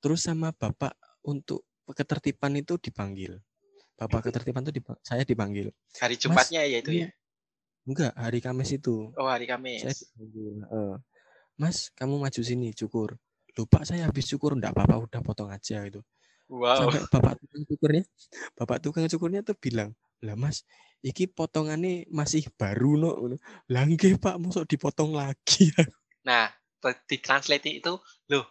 Terus 0.00 0.24
sama 0.24 0.56
Bapak 0.56 0.96
untuk 1.20 1.68
ketertiban 1.92 2.56
itu 2.56 2.80
dipanggil. 2.80 3.36
Bapak 4.00 4.32
ketertiban 4.32 4.64
itu 4.64 4.80
dipa- 4.80 4.96
saya 5.04 5.28
dipanggil. 5.28 5.68
hari 6.00 6.16
Jumatnya 6.16 6.64
ya 6.64 6.80
itu 6.80 7.04
ya. 7.04 7.08
Enggak, 7.84 8.16
hari 8.16 8.40
Kamis 8.40 8.72
itu. 8.72 9.12
Oh 9.12 9.28
hari 9.28 9.44
Saya 9.44 9.60
Kamis. 9.60 9.80
dipanggil. 9.84 10.54
"Eh, 10.64 10.94
Mas, 11.60 11.92
kamu 11.92 12.16
maju 12.16 12.40
sini 12.40 12.72
cukur. 12.72 13.20
Lupa 13.52 13.84
saya 13.84 14.08
habis 14.08 14.24
cukur, 14.32 14.56
enggak 14.56 14.72
apa-apa, 14.72 15.04
udah 15.04 15.20
potong 15.20 15.52
aja 15.52 15.84
gitu. 15.84 16.00
Wow. 16.50 16.90
sampai 16.90 17.06
bapak 17.14 17.38
tukang 17.38 17.62
cukurnya 17.62 18.02
bapak 18.58 18.78
tukang 18.82 19.06
cukurnya 19.06 19.46
tuh 19.46 19.54
bilang 19.54 19.94
lah 20.18 20.34
mas 20.34 20.66
iki 20.98 21.30
potongannya 21.30 22.10
masih 22.10 22.42
baru 22.58 22.98
no 22.98 23.38
lah 23.70 23.86
nggih 23.86 24.18
pak 24.18 24.34
masuk 24.42 24.66
dipotong 24.66 25.14
lagi 25.14 25.70
Nah, 26.28 26.52
di 27.08 27.16
translate 27.16 27.80
itu, 27.80 27.96
loh, 28.28 28.44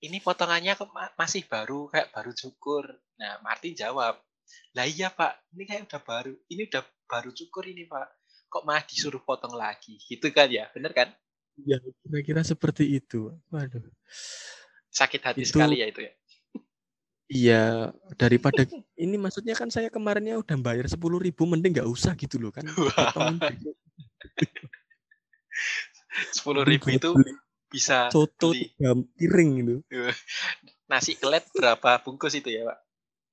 ini 0.00 0.24
potongannya 0.24 0.72
masih 1.20 1.44
baru, 1.44 1.92
kayak 1.92 2.08
baru 2.16 2.32
cukur. 2.32 2.84
Nah, 3.20 3.36
Martin 3.44 3.76
jawab, 3.76 4.16
lah 4.72 4.86
iya 4.88 5.12
pak, 5.12 5.44
ini 5.52 5.68
kayak 5.68 5.84
udah 5.92 6.00
baru, 6.00 6.32
ini 6.48 6.64
udah 6.64 6.82
baru 7.04 7.30
cukur 7.36 7.68
ini 7.68 7.84
pak. 7.84 8.08
Kok 8.48 8.64
malah 8.64 8.82
disuruh 8.88 9.20
potong 9.20 9.52
lagi, 9.52 10.00
gitu 10.00 10.32
kan 10.32 10.48
ya, 10.48 10.66
bener 10.72 10.96
kan? 10.96 11.12
Ya 11.66 11.78
kira-kira 12.04 12.42
seperti 12.44 12.84
itu. 12.98 13.34
Waduh. 13.50 13.82
Sakit 14.90 15.20
hati 15.22 15.42
Itu- 15.46 15.54
sekali 15.54 15.80
ya 15.80 15.86
itu 15.88 16.00
ya. 16.04 16.12
iya 17.30 17.64
daripada 18.18 18.66
ini 19.04 19.14
maksudnya 19.14 19.54
kan 19.54 19.70
saya 19.70 19.86
kemarinnya 19.86 20.34
udah 20.42 20.56
bayar 20.58 20.90
sepuluh 20.90 21.22
ribu 21.22 21.46
mending 21.46 21.78
nggak 21.78 21.86
usah 21.86 22.18
gitu 22.18 22.42
loh 22.42 22.50
kan. 22.50 22.66
Sepuluh 26.34 26.66
ribu 26.66 26.90
itu 26.90 27.14
bisa 27.70 28.10
soto 28.10 28.50
tiga 28.50 28.98
piring 29.14 29.50
itu 29.62 29.76
nasi 30.90 31.14
kelet 31.14 31.46
berapa 31.54 32.02
bungkus 32.02 32.34
itu 32.34 32.50
ya 32.50 32.66
pak? 32.66 32.78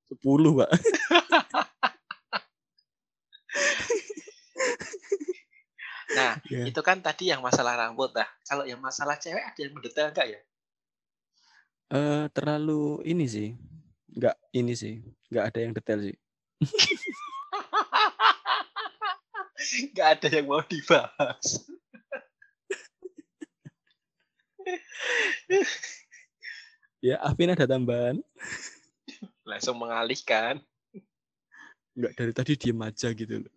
sepuluh 0.07 0.61
pak 0.61 0.69
Nah, 6.15 6.39
ya. 6.47 6.63
itu 6.69 6.79
kan 6.79 7.03
tadi 7.03 7.33
yang 7.33 7.43
masalah 7.43 7.75
rambut. 7.75 8.15
Nah, 8.15 8.29
kalau 8.47 8.63
yang 8.63 8.79
masalah 8.79 9.19
cewek 9.19 9.43
ada 9.43 9.59
yang 9.59 9.73
mendetail 9.75 10.13
enggak 10.13 10.27
ya? 10.31 10.39
Eh, 11.87 12.27
terlalu 12.35 12.99
ini 13.07 13.23
sih 13.31 13.55
nggak 14.11 14.35
ini 14.59 14.75
sih 14.75 14.99
nggak 15.31 15.45
ada 15.47 15.59
yang 15.63 15.71
detail 15.71 16.03
sih 16.03 16.19
Enggak 19.87 20.19
ada 20.19 20.27
yang 20.31 20.47
mau 20.47 20.63
dibahas. 20.63 21.67
ya 26.99 27.15
Afin 27.23 27.55
ada 27.55 27.63
tambahan 27.63 28.19
Langsung 29.47 29.79
mengalihkan. 29.79 30.59
Enggak 31.95 32.11
dari 32.19 32.35
tadi 32.35 32.59
diem 32.59 32.83
aja 32.83 33.15
gitu 33.15 33.47
loh. 33.47 33.53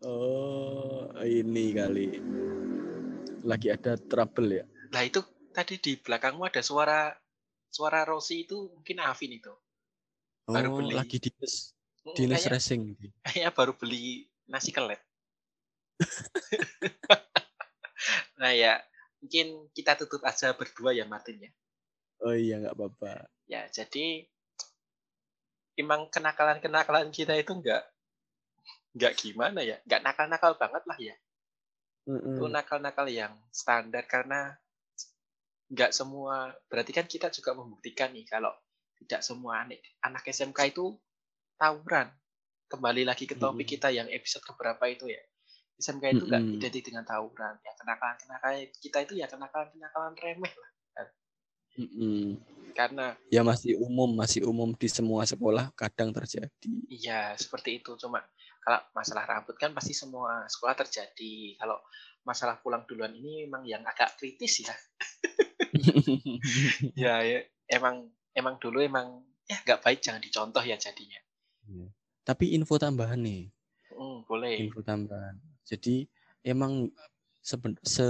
Oh, 0.00 1.12
ini 1.20 1.76
kali. 1.76 2.08
Lagi 3.44 3.68
ada 3.68 4.00
trouble 4.00 4.60
ya. 4.60 4.64
Lah 4.96 5.04
itu 5.04 5.20
tadi 5.52 5.76
di 5.76 6.00
belakangmu 6.00 6.48
ada 6.48 6.64
suara 6.64 7.12
suara 7.68 8.08
Rosi 8.08 8.48
itu 8.48 8.72
mungkin 8.72 8.96
Afin 9.04 9.36
itu. 9.36 9.52
Oh, 10.48 10.56
Baru 10.56 10.80
beli. 10.80 10.96
lagi 10.96 11.16
dinas 11.20 11.76
Mm, 12.00 12.16
dinas 12.16 12.40
Kayak, 12.40 12.52
racing. 12.56 12.82
kayaknya 13.28 13.50
baru 13.52 13.76
beli 13.76 14.24
nasi 14.48 14.72
kelet. 14.72 15.04
nah 18.40 18.56
ya, 18.56 18.80
mungkin 19.20 19.68
kita 19.76 20.00
tutup 20.00 20.24
aja 20.24 20.56
berdua 20.56 20.96
ya 20.96 21.04
Martin 21.04 21.44
ya. 21.44 21.50
Oh 22.24 22.32
iya 22.32 22.56
nggak 22.60 22.72
apa-apa. 22.72 23.28
Ya, 23.52 23.68
jadi 23.68 24.24
emang 25.76 26.08
kenakalan-kenakalan 26.08 27.12
kita 27.12 27.36
itu 27.36 27.52
enggak 27.52 27.84
enggak 28.94 29.12
gimana 29.18 29.60
ya, 29.62 29.76
enggak 29.86 30.02
nakal-nakal 30.02 30.52
banget 30.58 30.82
lah 30.86 30.98
ya. 30.98 31.16
Itu 32.06 32.42
Mm-mm. 32.46 32.50
nakal-nakal 32.50 33.06
yang 33.06 33.34
standar 33.54 34.04
karena 34.08 34.56
enggak 35.70 35.94
semua 35.94 36.50
berarti 36.66 36.90
kan 36.90 37.06
kita 37.06 37.30
juga 37.30 37.54
membuktikan 37.54 38.10
nih 38.10 38.26
kalau 38.26 38.50
tidak 38.98 39.22
semua 39.22 39.64
anak 39.64 39.80
anak 40.02 40.22
SMK 40.26 40.74
itu 40.74 40.98
tawuran. 41.56 42.10
Kembali 42.70 43.02
lagi 43.02 43.26
ke 43.26 43.34
topik 43.34 43.66
Mm-mm. 43.66 43.72
kita 43.78 43.88
yang 43.90 44.06
episode 44.10 44.46
keberapa 44.46 44.86
itu 44.86 45.10
ya. 45.10 45.22
SMK 45.80 46.04
itu 46.18 46.24
enggak 46.26 46.42
Mm-mm. 46.42 46.56
identik 46.58 46.82
dengan 46.86 47.04
tawuran. 47.06 47.54
Ya 47.62 47.72
kenakalan-kenakalan 47.78 48.68
kita 48.78 48.98
itu 49.06 49.14
ya 49.18 49.26
kenakalan-kenakalan 49.30 50.14
remeh 50.18 50.54
lah. 50.54 50.70
Karena 52.74 53.16
Ya 53.30 53.42
masih 53.42 53.78
umum, 53.78 54.10
masih 54.14 54.46
umum 54.46 54.70
di 54.74 54.88
semua 54.90 55.26
sekolah 55.26 55.74
kadang 55.74 56.14
terjadi. 56.14 56.70
Iya, 56.90 57.34
seperti 57.38 57.82
itu. 57.82 57.94
Cuma 57.98 58.22
kalau 58.70 58.86
masalah 58.94 59.26
rambut 59.26 59.58
kan 59.58 59.74
pasti 59.74 59.90
semua 59.90 60.46
sekolah 60.46 60.78
terjadi. 60.78 61.58
Kalau 61.58 61.82
masalah 62.22 62.62
pulang 62.62 62.86
duluan 62.86 63.10
ini 63.10 63.42
memang 63.42 63.66
yang 63.66 63.82
agak 63.82 64.14
kritis 64.14 64.62
ya. 64.62 64.70
Ya, 66.94 67.22
ya 67.22 67.38
emang 67.66 68.10
emang 68.30 68.58
dulu 68.58 68.78
emang 68.78 69.22
ya 69.46 69.58
nggak 69.62 69.82
baik 69.82 69.98
jangan 70.02 70.22
dicontoh 70.22 70.62
ya 70.62 70.78
jadinya. 70.78 71.18
Tapi 72.22 72.54
info 72.54 72.78
tambahan 72.78 73.18
nih, 73.18 73.50
Hmm, 73.90 74.22
boleh. 74.26 74.58
info 74.60 74.82
tambahan. 74.82 75.34
Jadi 75.66 76.06
emang 76.42 76.90
seben- 77.40 77.78
se 77.82 78.06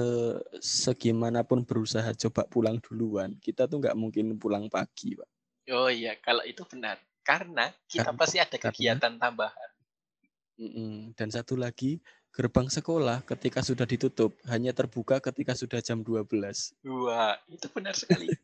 segimanapun 0.60 1.64
berusaha 1.64 2.10
coba 2.28 2.44
pulang 2.48 2.76
duluan, 2.80 3.36
kita 3.40 3.64
tuh 3.64 3.80
nggak 3.80 3.96
mungkin 3.96 4.36
pulang 4.36 4.68
pagi, 4.68 5.16
Pak. 5.16 5.28
Oh 5.70 5.88
iya, 5.88 6.18
kalau 6.18 6.42
itu 6.44 6.64
benar. 6.66 6.98
Karena 7.22 7.70
kita 7.86 8.10
Karena- 8.10 8.18
pasti 8.18 8.36
ada 8.42 8.56
karena- 8.56 8.64
kegiatan 8.74 9.14
tambahan. 9.16 9.69
Dan 11.16 11.28
satu 11.32 11.56
lagi, 11.56 12.04
gerbang 12.28 12.68
sekolah 12.68 13.24
ketika 13.24 13.64
sudah 13.64 13.88
ditutup 13.88 14.36
hanya 14.52 14.76
terbuka 14.76 15.16
ketika 15.18 15.56
sudah 15.56 15.80
jam 15.80 16.04
12. 16.04 16.28
Wah, 16.84 17.40
itu 17.48 17.66
benar 17.72 17.96
sekali. 17.96 18.28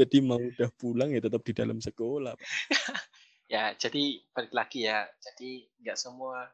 Jadi 0.00 0.16
mau 0.24 0.40
udah 0.40 0.70
pulang 0.76 1.12
ya 1.12 1.20
tetap 1.20 1.44
di 1.44 1.52
dalam 1.52 1.76
sekolah, 1.76 2.32
ya, 3.52 3.76
jadi 3.76 4.16
balik 4.32 4.56
lagi 4.56 4.88
ya. 4.88 5.04
Jadi 5.20 5.68
nggak 5.76 5.98
semua 6.00 6.48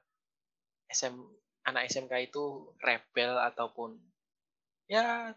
SM 0.91 1.15
anak 1.63 1.87
SMK 1.87 2.11
itu 2.27 2.75
rebel 2.83 3.39
ataupun 3.39 3.95
ya 4.91 5.31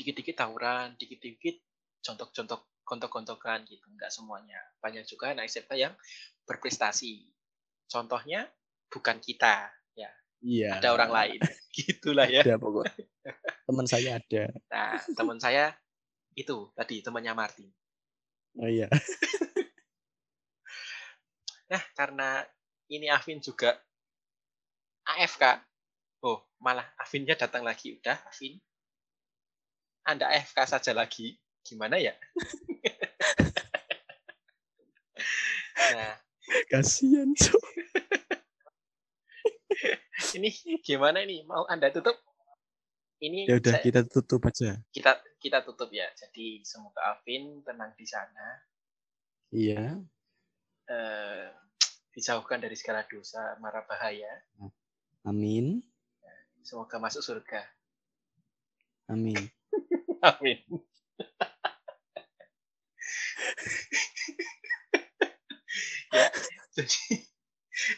dikit-dikit 0.00 0.32
tawuran, 0.32 0.96
dikit-dikit 0.96 1.60
contok-contok 2.00 2.64
kontok-kontokan 2.88 3.68
gitu. 3.68 3.84
Nggak 4.00 4.16
semuanya. 4.16 4.56
Banyak 4.80 5.04
juga 5.04 5.36
anak 5.36 5.52
SMK 5.52 5.76
yang 5.76 5.92
berprestasi. 6.48 7.28
Contohnya 7.90 8.46
bukan 8.86 9.18
kita, 9.18 9.66
ya. 9.98 10.10
Iya. 10.40 10.78
Ada 10.78 10.94
orang 10.94 11.10
lain. 11.10 11.40
Gitulah 11.74 12.30
ya. 12.30 12.46
Ada 12.46 12.56
pokoknya. 12.56 13.04
Teman 13.66 13.86
saya 13.90 14.10
ada. 14.22 14.44
Nah, 14.70 15.02
teman 15.18 15.38
saya 15.42 15.74
itu 16.38 16.70
tadi 16.78 17.02
temannya 17.02 17.34
Martin. 17.34 17.68
Oh 18.56 18.70
iya. 18.70 18.86
Nah, 21.70 21.78
karena 21.94 22.42
ini 22.90 23.06
Afin 23.06 23.38
juga 23.38 23.78
AFK. 25.06 25.62
Oh, 26.26 26.42
malah 26.58 26.90
Afinnya 26.98 27.38
datang 27.38 27.62
lagi. 27.62 27.94
Udah, 27.94 28.18
Afin. 28.26 28.58
Anda 30.02 30.34
AFK 30.34 30.66
saja 30.66 30.90
lagi. 30.90 31.38
Gimana 31.62 32.02
ya? 32.02 32.10
nah, 35.94 36.18
Kasihan, 36.66 37.30
Cok. 37.32 37.64
ini 40.36 40.50
gimana 40.82 41.22
ini? 41.22 41.42
Mau 41.44 41.64
Anda 41.66 41.90
tutup? 41.90 42.16
Ini 43.20 43.46
Ya 43.46 43.60
udah 43.60 43.72
saya- 43.76 43.84
kita 43.84 44.00
tutup 44.04 44.40
aja. 44.44 44.80
kita 44.90 45.20
kita 45.38 45.58
tutup 45.62 45.88
ya. 45.92 46.08
Jadi 46.12 46.64
semoga 46.64 47.00
Afin 47.12 47.62
tenang 47.62 47.92
di 47.94 48.04
sana. 48.04 48.60
Iya. 49.50 49.98
Eh, 50.86 51.46
dijauhkan 52.10 52.58
dari 52.58 52.74
segala 52.74 53.06
dosa, 53.06 53.54
mara 53.58 53.84
bahaya. 53.84 54.42
Amin. 55.22 55.84
Semoga 56.60 56.98
masuk 56.98 57.20
surga. 57.20 57.60
Amin. 59.06 59.36
Amin. 60.24 60.60
ya, 66.10 66.28
jadi 66.76 67.24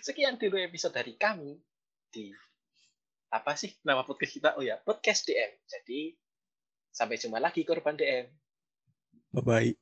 sekian 0.04 0.36
dulu 0.38 0.56
episode 0.60 0.94
dari 0.94 1.16
kami 1.16 1.58
di 2.12 2.32
apa 3.32 3.56
sih 3.56 3.72
nama 3.82 4.04
podcast 4.04 4.32
kita? 4.36 4.50
Oh 4.60 4.64
ya, 4.64 4.76
podcast 4.80 5.24
DM. 5.24 5.52
Jadi 5.64 6.12
sampai 6.92 7.16
jumpa 7.16 7.40
lagi 7.40 7.64
korban 7.64 7.96
DM. 7.96 8.28
Bye 9.32 9.44
bye. 9.44 9.72